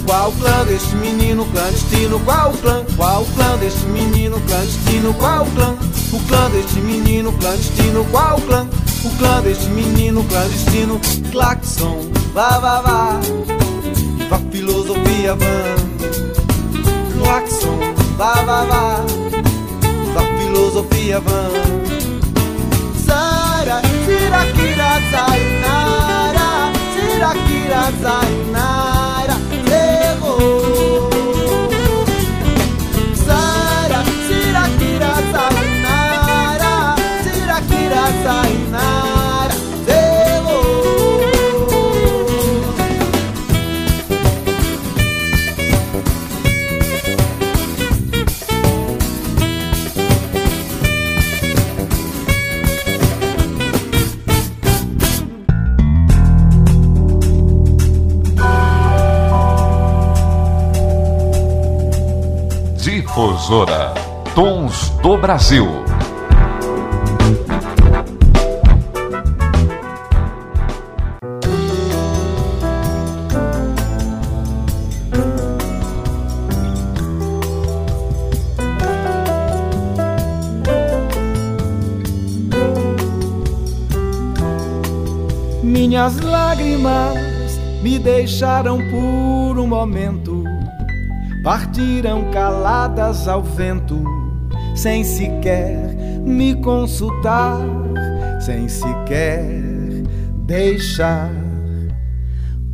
[0.07, 2.19] Qual clã deste menino clandestino?
[2.21, 2.83] Qual clã?
[2.97, 5.13] Qual clã deste menino clandestino?
[5.13, 5.75] Qual clã?
[6.11, 8.03] O clã deste menino clandestino?
[8.05, 8.67] Qual clã?
[9.03, 10.99] O clã deste menino clandestino?
[11.31, 13.19] Claxon, vá, vá, vá,
[14.31, 15.75] da filosofia vã.
[17.19, 17.77] Claxon,
[18.17, 19.05] vá, vá, vá,
[20.15, 21.19] da filosofia
[24.05, 25.65] キラキラさいな
[26.31, 26.39] ら
[26.93, 28.84] キラキラさいなら
[64.33, 65.67] Tons do Brasil.
[85.61, 90.34] Minhas lágrimas me deixaram por um momento,
[91.45, 94.03] partiram caladas ao vento,
[94.75, 97.59] sem sequer me consultar,
[98.41, 99.45] sem sequer
[100.47, 101.29] deixar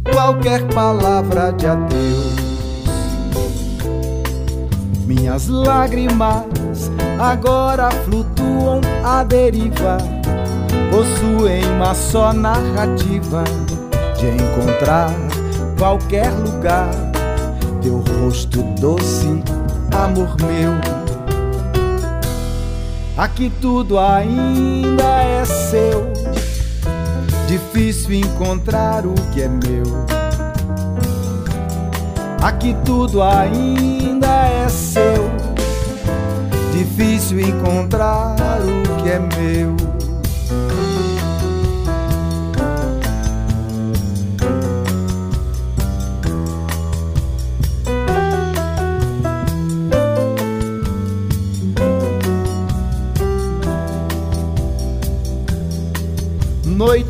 [0.09, 2.39] qualquer palavra de adeus.
[5.05, 9.97] Minhas lágrimas agora flutuam à deriva
[10.89, 13.43] possuem uma só narrativa
[14.17, 15.11] de encontrar
[15.77, 17.10] qualquer lugar
[17.81, 19.43] teu rosto doce,
[19.91, 20.71] amor meu.
[23.17, 26.11] Aqui tudo ainda é seu,
[27.47, 30.05] difícil encontrar o que é meu.
[32.41, 35.29] Aqui tudo ainda é seu,
[36.73, 39.90] difícil encontrar o que é meu.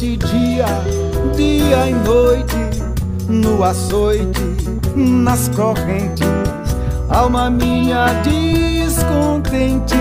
[0.01, 0.65] Noite e dia,
[1.35, 2.57] dia e noite,
[3.29, 4.41] no açoite,
[4.95, 6.27] nas correntes,
[7.07, 9.93] alma minha descontente,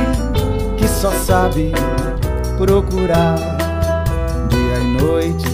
[0.79, 1.73] que só sabe
[2.57, 3.37] procurar.
[4.49, 5.49] Dia e noite,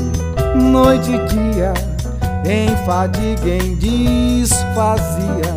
[0.54, 1.74] noite e dia,
[2.44, 5.56] em fadiga, em disfasia,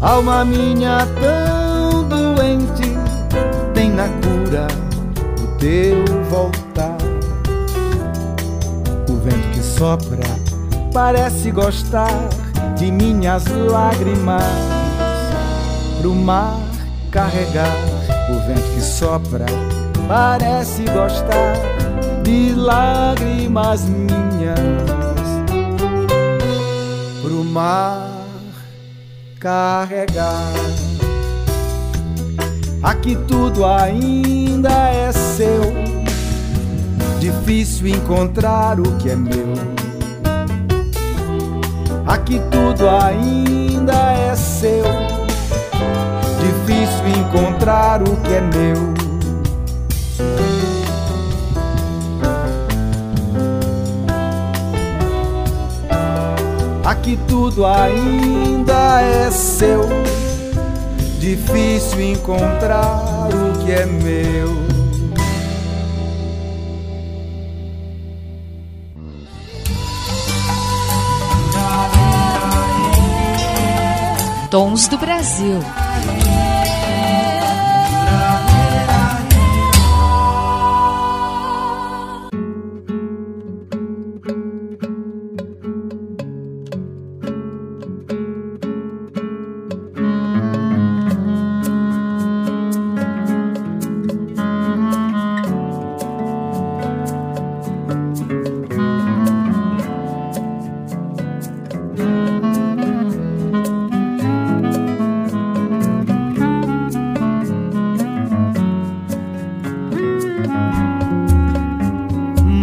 [0.00, 1.57] alma minha tão
[9.78, 10.18] sopra
[10.92, 12.10] parece gostar
[12.76, 14.42] de minhas lágrimas.
[16.00, 16.58] Pro mar
[17.12, 17.72] carregar,
[18.28, 19.46] o vento que sopra
[20.08, 21.54] parece gostar
[22.24, 24.58] de lágrimas minhas
[27.22, 28.10] pro mar
[29.38, 30.52] carregar.
[32.82, 35.87] Aqui tudo ainda é seu,
[37.28, 39.52] difícil encontrar o que é meu.
[42.06, 44.84] Aqui tudo ainda é seu,
[46.40, 48.94] difícil encontrar o que é meu.
[56.82, 59.86] Aqui tudo ainda é seu.
[61.18, 64.77] Difícil encontrar o que é meu.
[74.50, 75.60] Tons do Brasil.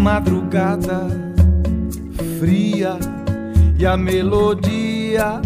[0.06, 1.08] Madrugada
[2.39, 2.95] fria
[3.80, 5.41] e a melodia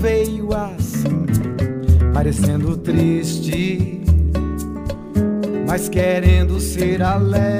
[0.00, 1.24] veio assim,
[2.12, 4.02] parecendo triste,
[5.68, 7.52] mas querendo ser alegre.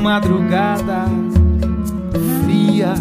[0.00, 1.06] Madrugada
[2.44, 2.94] fria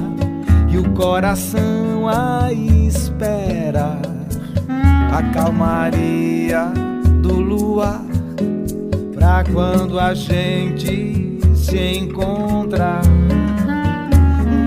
[0.68, 3.99] e o coração a espera
[5.12, 6.74] a calmaria
[7.22, 8.03] do luar
[9.24, 13.02] pra quando a gente se encontrar.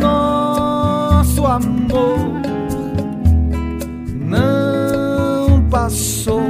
[0.01, 2.19] Nosso amor
[4.15, 6.41] não passou,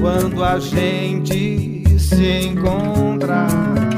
[0.00, 3.97] quando a gente se encontrar.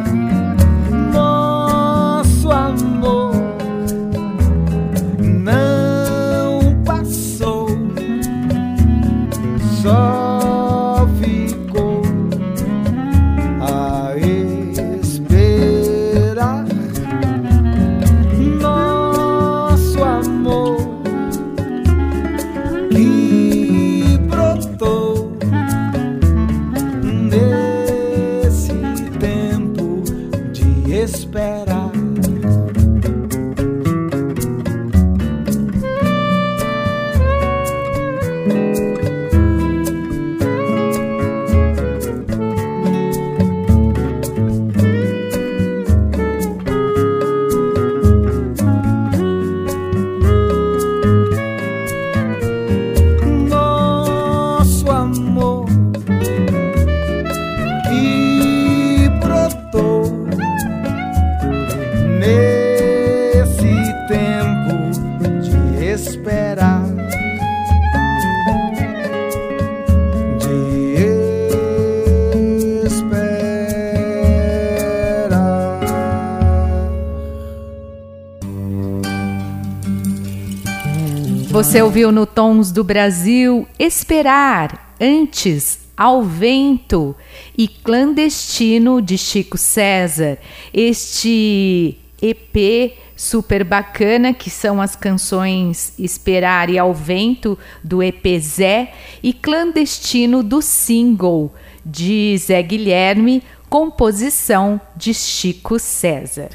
[81.71, 87.14] Você ouviu no Tons do Brasil Esperar, antes Ao Vento
[87.57, 90.37] e Clandestino de Chico César.
[90.75, 98.93] Este EP super bacana que são as canções Esperar e Ao Vento do EP Zé
[99.23, 101.55] e Clandestino do single
[101.87, 106.49] de Zé Guilherme, composição de Chico César.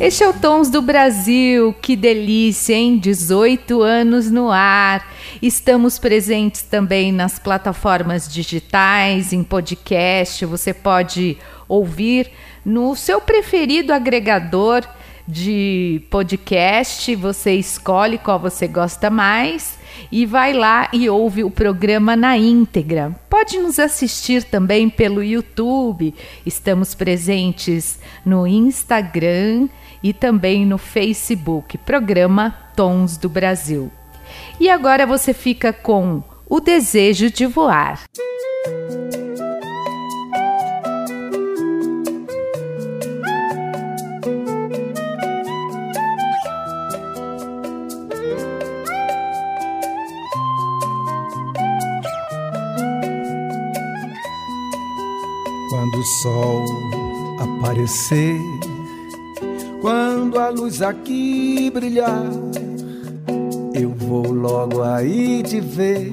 [0.00, 2.96] Este é o Tons do Brasil, que delícia, hein?
[2.96, 5.06] 18 anos no ar.
[5.42, 10.46] Estamos presentes também nas plataformas digitais, em podcast.
[10.46, 11.36] Você pode
[11.68, 12.30] ouvir
[12.64, 14.88] no seu preferido agregador
[15.28, 17.14] de podcast.
[17.16, 19.78] Você escolhe qual você gosta mais
[20.10, 23.14] e vai lá e ouve o programa na íntegra.
[23.28, 26.14] Pode nos assistir também pelo YouTube.
[26.46, 29.68] Estamos presentes no Instagram
[30.02, 33.90] e também no Facebook, programa Tons do Brasil.
[34.58, 38.00] E agora você fica com o desejo de voar.
[55.70, 56.64] Quando o sol
[57.38, 58.40] aparecer,
[59.80, 62.22] quando a luz aqui brilhar,
[63.74, 66.12] eu vou logo aí te ver,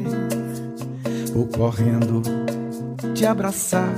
[1.34, 2.22] vou correndo
[3.13, 3.93] te abraçar.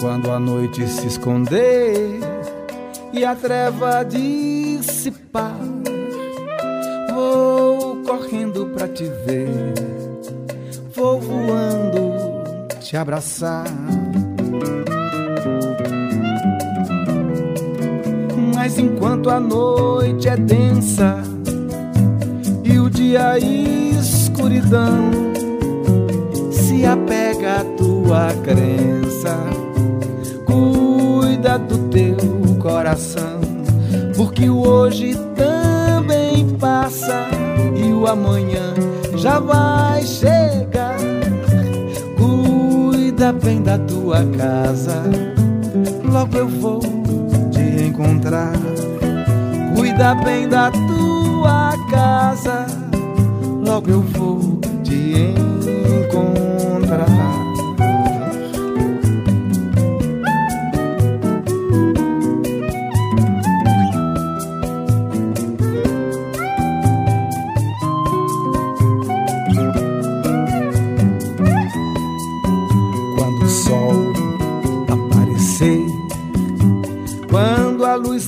[0.00, 2.18] Quando a noite se esconder
[3.12, 5.56] e a treva dissipar,
[7.14, 9.74] vou correndo pra te ver,
[10.94, 12.12] vou voando
[12.80, 13.64] te abraçar.
[18.64, 21.16] Mas enquanto a noite é densa
[22.62, 25.10] e o dia escuridão,
[26.52, 29.36] se apega à tua crença,
[30.46, 32.16] cuida do teu
[32.60, 33.40] coração,
[34.16, 37.26] porque o hoje também passa
[37.74, 38.74] e o amanhã
[39.16, 40.98] já vai chegar.
[42.16, 45.02] Cuida bem da tua casa,
[46.04, 46.91] logo eu vou
[47.92, 48.52] encontrar.
[49.76, 52.66] Cuida bem da tua casa,
[53.64, 55.34] logo eu vou te
[56.08, 57.41] encontrar.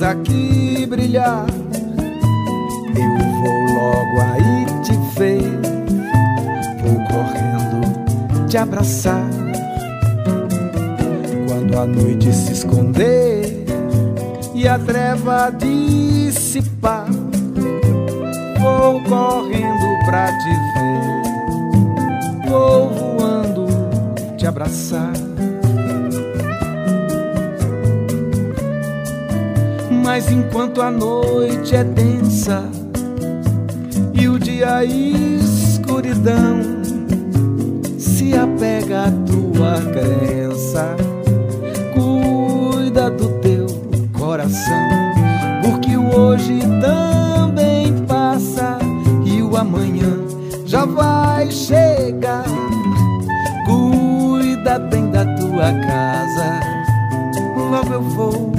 [0.05, 1.45] Aqui brilhar,
[2.95, 5.41] eu vou logo aí te ver,
[6.83, 9.27] vou correndo te abraçar.
[11.47, 13.65] Quando a noite se esconder
[14.53, 17.07] e a treva dissipar,
[18.59, 23.65] vou correndo pra te ver, vou voando
[24.37, 25.24] te abraçar.
[30.15, 32.63] Mas enquanto a noite é densa
[34.13, 36.61] e o dia é escuridão,
[37.99, 40.95] se apega à tua crença,
[41.93, 43.67] cuida do teu
[44.17, 44.87] coração,
[45.61, 48.77] porque o hoje também passa
[49.25, 50.17] e o amanhã
[50.65, 52.45] já vai chegar.
[53.65, 56.61] Cuida bem da tua casa,
[57.69, 58.54] logo eu vou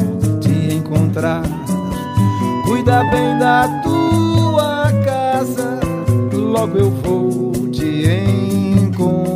[1.17, 1.43] te encontrar.
[2.65, 5.81] Cuida bem da tua casa,
[6.33, 9.36] logo eu vou te encontrar.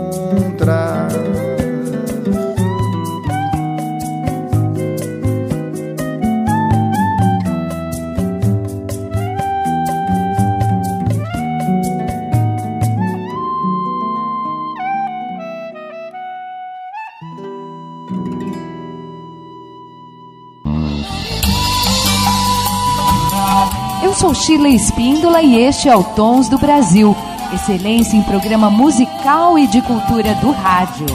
[24.50, 27.16] Sheila Espíndola e este é o Tons do Brasil.
[27.54, 31.06] Excelência em programa musical e de cultura do rádio.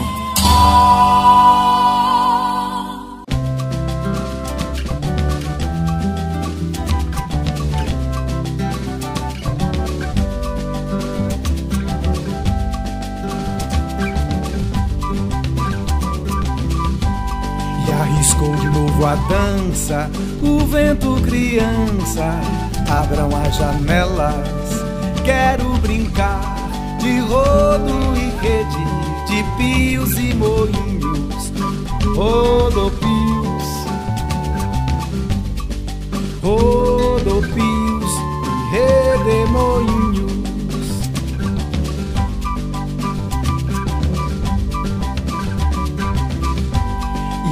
[17.86, 20.10] e arriscou de novo a dança,
[20.42, 22.40] o vento criança,
[22.88, 24.84] abram as janelas,
[25.24, 26.56] quero brincar
[27.00, 28.84] de rodo e rede,
[29.26, 31.52] de pios e moinhos,
[32.14, 33.64] rodopios,
[36.42, 38.10] rodopios
[38.70, 40.06] e redemoinhos.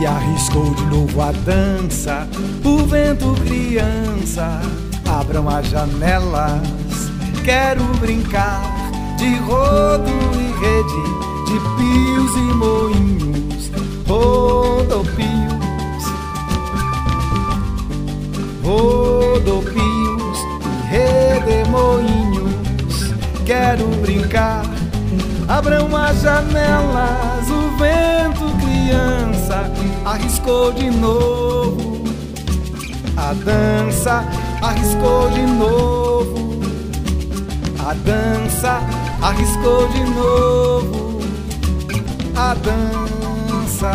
[0.00, 2.28] E arriscou de novo a dança,
[2.64, 4.60] o vento criança,
[5.20, 6.60] abram as janelas,
[7.44, 8.60] quero brincar
[9.16, 11.02] de rodo e rede,
[11.46, 13.70] de pios e moinhos,
[14.08, 15.14] rodopios,
[18.64, 22.94] rodopios e redemoinhos.
[23.46, 24.64] Quero brincar,
[25.46, 29.70] abram as janelas, o vento criança
[30.04, 32.02] arriscou de novo.
[33.16, 34.24] A dança
[34.64, 36.60] arriscou de novo.
[37.86, 38.80] A dança
[39.20, 41.04] arriscou de novo
[42.36, 43.92] a dança.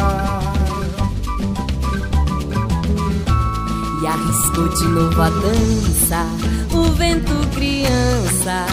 [4.02, 6.26] E arriscou de novo a dança,
[6.72, 8.66] o vento criança,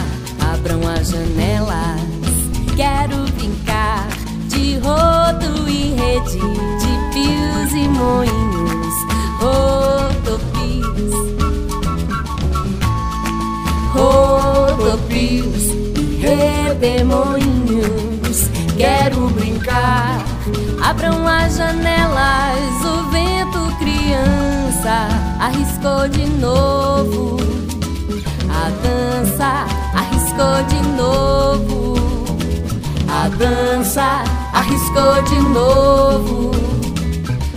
[0.53, 2.01] abram as janelas,
[2.75, 4.07] quero brincar
[4.47, 8.57] de rodo e rede, de pios e moinhos,
[13.97, 15.71] rodopios,
[16.19, 17.37] redemoinhos.
[18.77, 20.23] Quero brincar,
[20.81, 22.85] abram as janelas.
[22.85, 25.07] O vento, criança,
[25.39, 27.37] arriscou de novo.
[28.49, 31.95] A dança arriscou de novo.
[33.09, 34.23] A dança
[34.53, 36.51] arriscou de novo.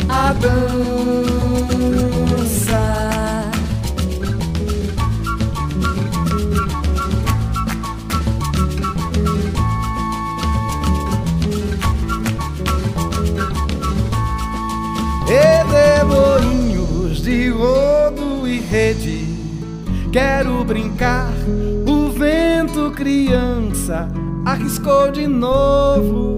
[0.08, 1.49] A dança.
[18.70, 19.26] Rede.
[20.12, 21.32] Quero brincar,
[21.86, 24.08] o vento criança
[24.44, 26.36] arriscou de novo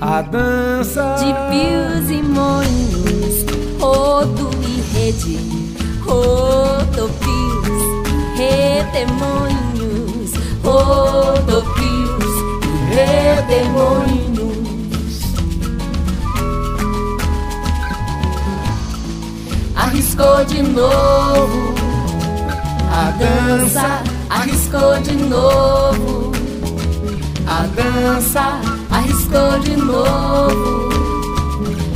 [0.00, 3.46] a dança de pios e moinhos,
[3.78, 5.38] rodo e rede,
[6.00, 7.68] rodopios,
[8.36, 10.32] redemoinhos,
[10.64, 12.34] rodopios
[12.66, 14.21] e redemoinhos.
[20.22, 21.74] Arriscou de novo.
[22.90, 26.32] A dança arriscou de novo.
[27.46, 28.60] A dança
[28.90, 30.88] arriscou de novo.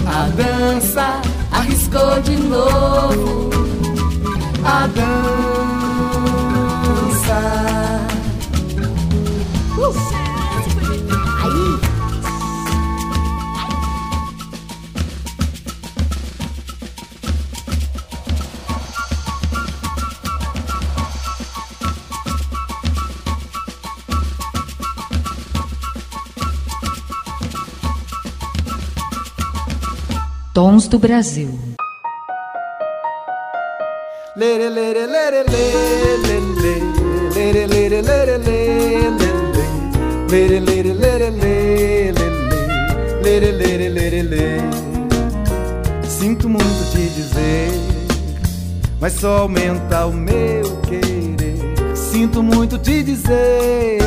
[0.07, 1.21] A dança
[1.53, 3.51] arriscou de novo.
[4.65, 5.17] A dança.
[9.79, 10.16] Uh!
[30.57, 31.51] Tons do Brasil.
[46.09, 47.71] Sinto muito te dizer,
[48.99, 51.95] mas só aumenta o meu querer.
[51.95, 53.99] Sinto muito te dizer,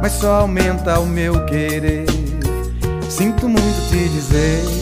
[0.00, 2.06] mas só aumenta o meu querer.
[3.10, 4.77] Sinto muito te dizer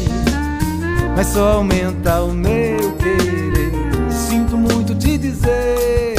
[1.17, 3.73] mas só aumenta o meu querer.
[4.11, 6.15] Sinto muito te dizer,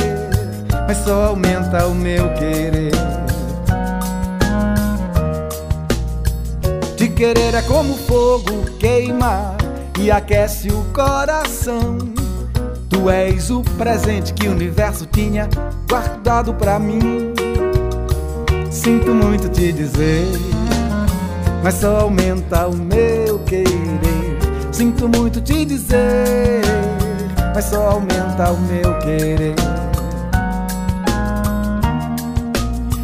[0.88, 2.92] mas só aumenta o meu querer.
[6.98, 9.56] Te querer é como fogo queima
[10.00, 12.00] e aquece o coração.
[12.90, 15.48] Tu és o presente que o universo tinha
[15.88, 17.34] guardado pra mim.
[18.72, 20.26] Sinto muito te dizer,
[21.64, 24.17] mas só aumenta o meu querer.
[24.78, 26.62] Sinto muito te dizer,
[27.56, 29.56] mas só aumenta o meu querer.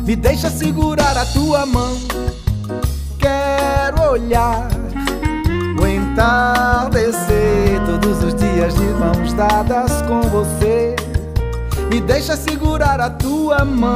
[0.06, 1.98] Me deixa segurar a tua mão,
[3.18, 4.68] quero olhar
[5.82, 10.96] o entardecer todos os dias de mãos dadas com você.
[11.90, 13.96] Me deixa segurar a tua mão,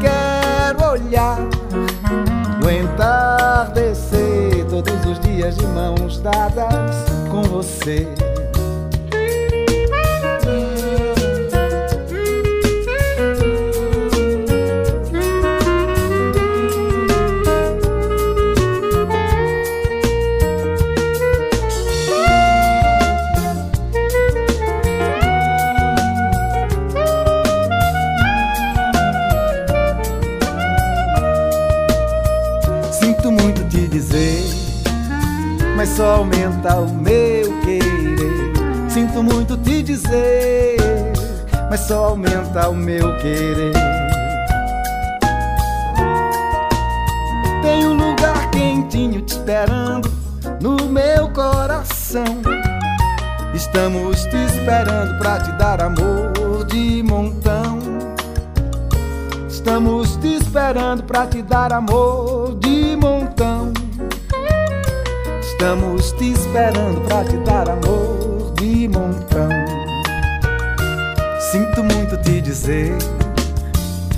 [0.00, 1.36] quero olhar
[2.62, 4.39] no entardecer,
[4.90, 8.29] todos os dias de mãos dadas com você.
[35.96, 38.52] Só aumenta o meu querer.
[38.88, 40.76] Sinto muito te dizer,
[41.68, 43.72] mas só aumenta o meu querer.
[47.62, 50.10] Tem um lugar quentinho te esperando
[50.60, 52.24] no meu coração.
[53.54, 57.78] Estamos te esperando pra te dar amor de montão.
[59.48, 62.29] Estamos te esperando pra te dar amor
[65.60, 69.50] Estamos te esperando pra te dar amor de montão.
[71.38, 72.96] Sinto muito te dizer,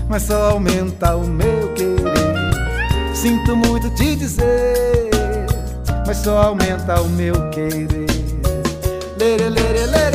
[0.08, 3.12] mas só aumenta o meu querer.
[3.12, 5.10] Sinto muito te dizer,
[6.06, 8.06] mas só aumenta o meu querer.
[9.18, 10.11] Lere, lere, lere,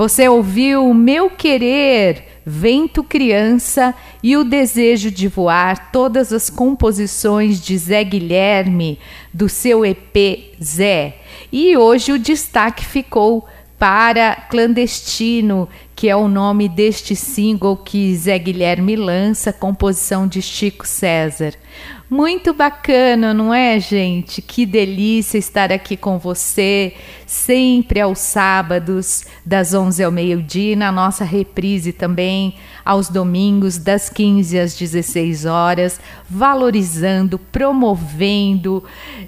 [0.00, 7.60] Você ouviu o Meu Querer, Vento Criança e o Desejo de Voar, todas as composições
[7.60, 8.98] de Zé Guilherme,
[9.30, 11.16] do seu EP Zé.
[11.52, 13.46] E hoje o destaque ficou
[13.78, 20.88] para Clandestino, que é o nome deste single que Zé Guilherme lança, composição de Chico
[20.88, 21.52] César.
[22.10, 24.42] Muito bacana, não é, gente?
[24.42, 26.92] Que delícia estar aqui com você,
[27.24, 34.58] sempre aos sábados, das 11 ao meio-dia, na nossa reprise também, aos domingos, das 15
[34.58, 38.82] às 16 horas, valorizando, promovendo,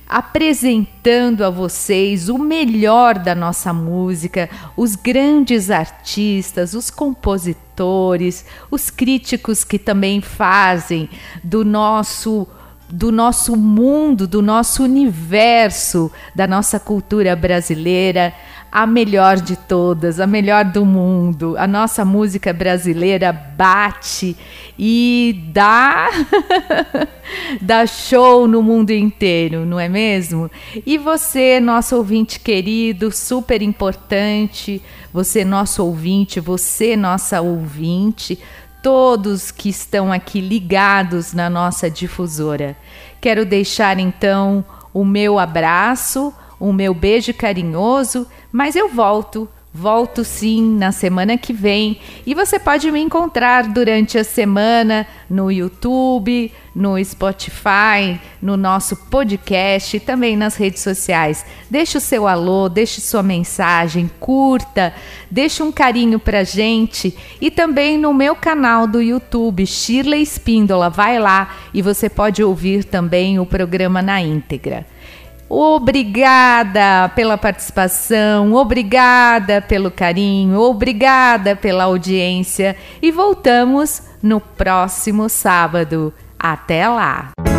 [0.08, 9.62] apresentando a vocês o melhor da nossa música, os grandes artistas, os compositores, os críticos
[9.62, 11.08] que também fazem
[11.44, 12.48] do nosso
[12.92, 18.34] do nosso mundo, do nosso universo, da nossa cultura brasileira,
[18.70, 21.56] a melhor de todas, a melhor do mundo.
[21.58, 24.36] A nossa música brasileira bate
[24.78, 26.08] e dá
[27.60, 30.50] dá show no mundo inteiro, não é mesmo?
[30.86, 34.82] E você, nosso ouvinte querido, super importante,
[35.12, 38.38] você nosso ouvinte, você nossa ouvinte,
[38.82, 42.76] todos que estão aqui ligados na nossa difusora.
[43.20, 50.76] Quero deixar então o meu abraço, o meu beijo carinhoso, mas eu volto Volto sim
[50.76, 57.02] na semana que vem e você pode me encontrar durante a semana no YouTube, no
[57.02, 61.46] Spotify, no nosso podcast e também nas redes sociais.
[61.70, 64.92] Deixe o seu alô, deixe sua mensagem, curta,
[65.30, 70.90] deixe um carinho pra gente e também no meu canal do YouTube, Shirley Espíndola.
[70.90, 74.84] Vai lá e você pode ouvir também o programa na íntegra.
[75.54, 86.10] Obrigada pela participação, obrigada pelo carinho, obrigada pela audiência e voltamos no próximo sábado.
[86.38, 87.51] Até lá!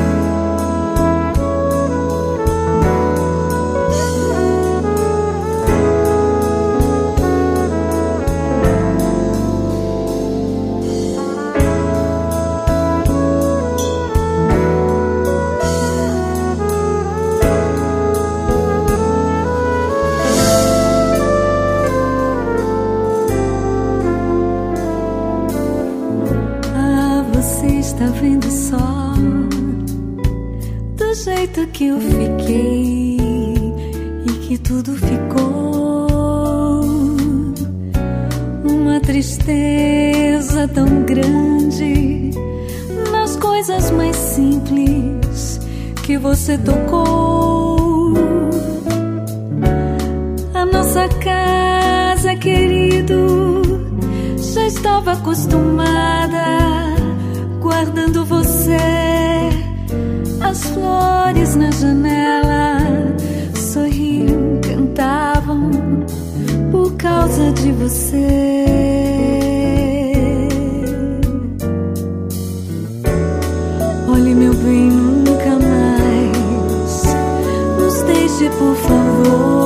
[31.24, 33.18] Jeito que eu fiquei
[34.26, 36.82] e que tudo ficou
[38.64, 42.32] uma tristeza tão grande
[43.12, 45.60] nas coisas mais simples
[46.06, 48.14] que você tocou.
[50.54, 53.62] A nossa casa, querido,
[54.38, 56.83] já estava acostumada
[57.84, 58.78] aguardando você.
[60.40, 62.78] As flores na janela
[63.56, 65.70] sorriam, cantavam
[66.72, 68.66] por causa de você.
[74.08, 77.04] Olhe, meu bem, nunca mais
[77.78, 79.63] nos deixe, por favor.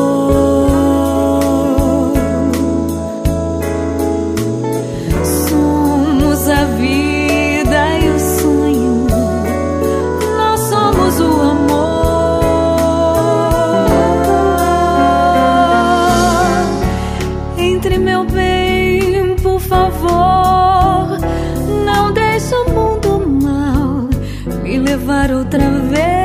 [25.31, 26.16] outra vez.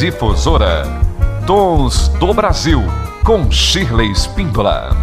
[0.00, 0.84] Difusora.
[1.46, 2.82] Tons do Brasil,
[3.22, 4.99] com Shirley Spindola.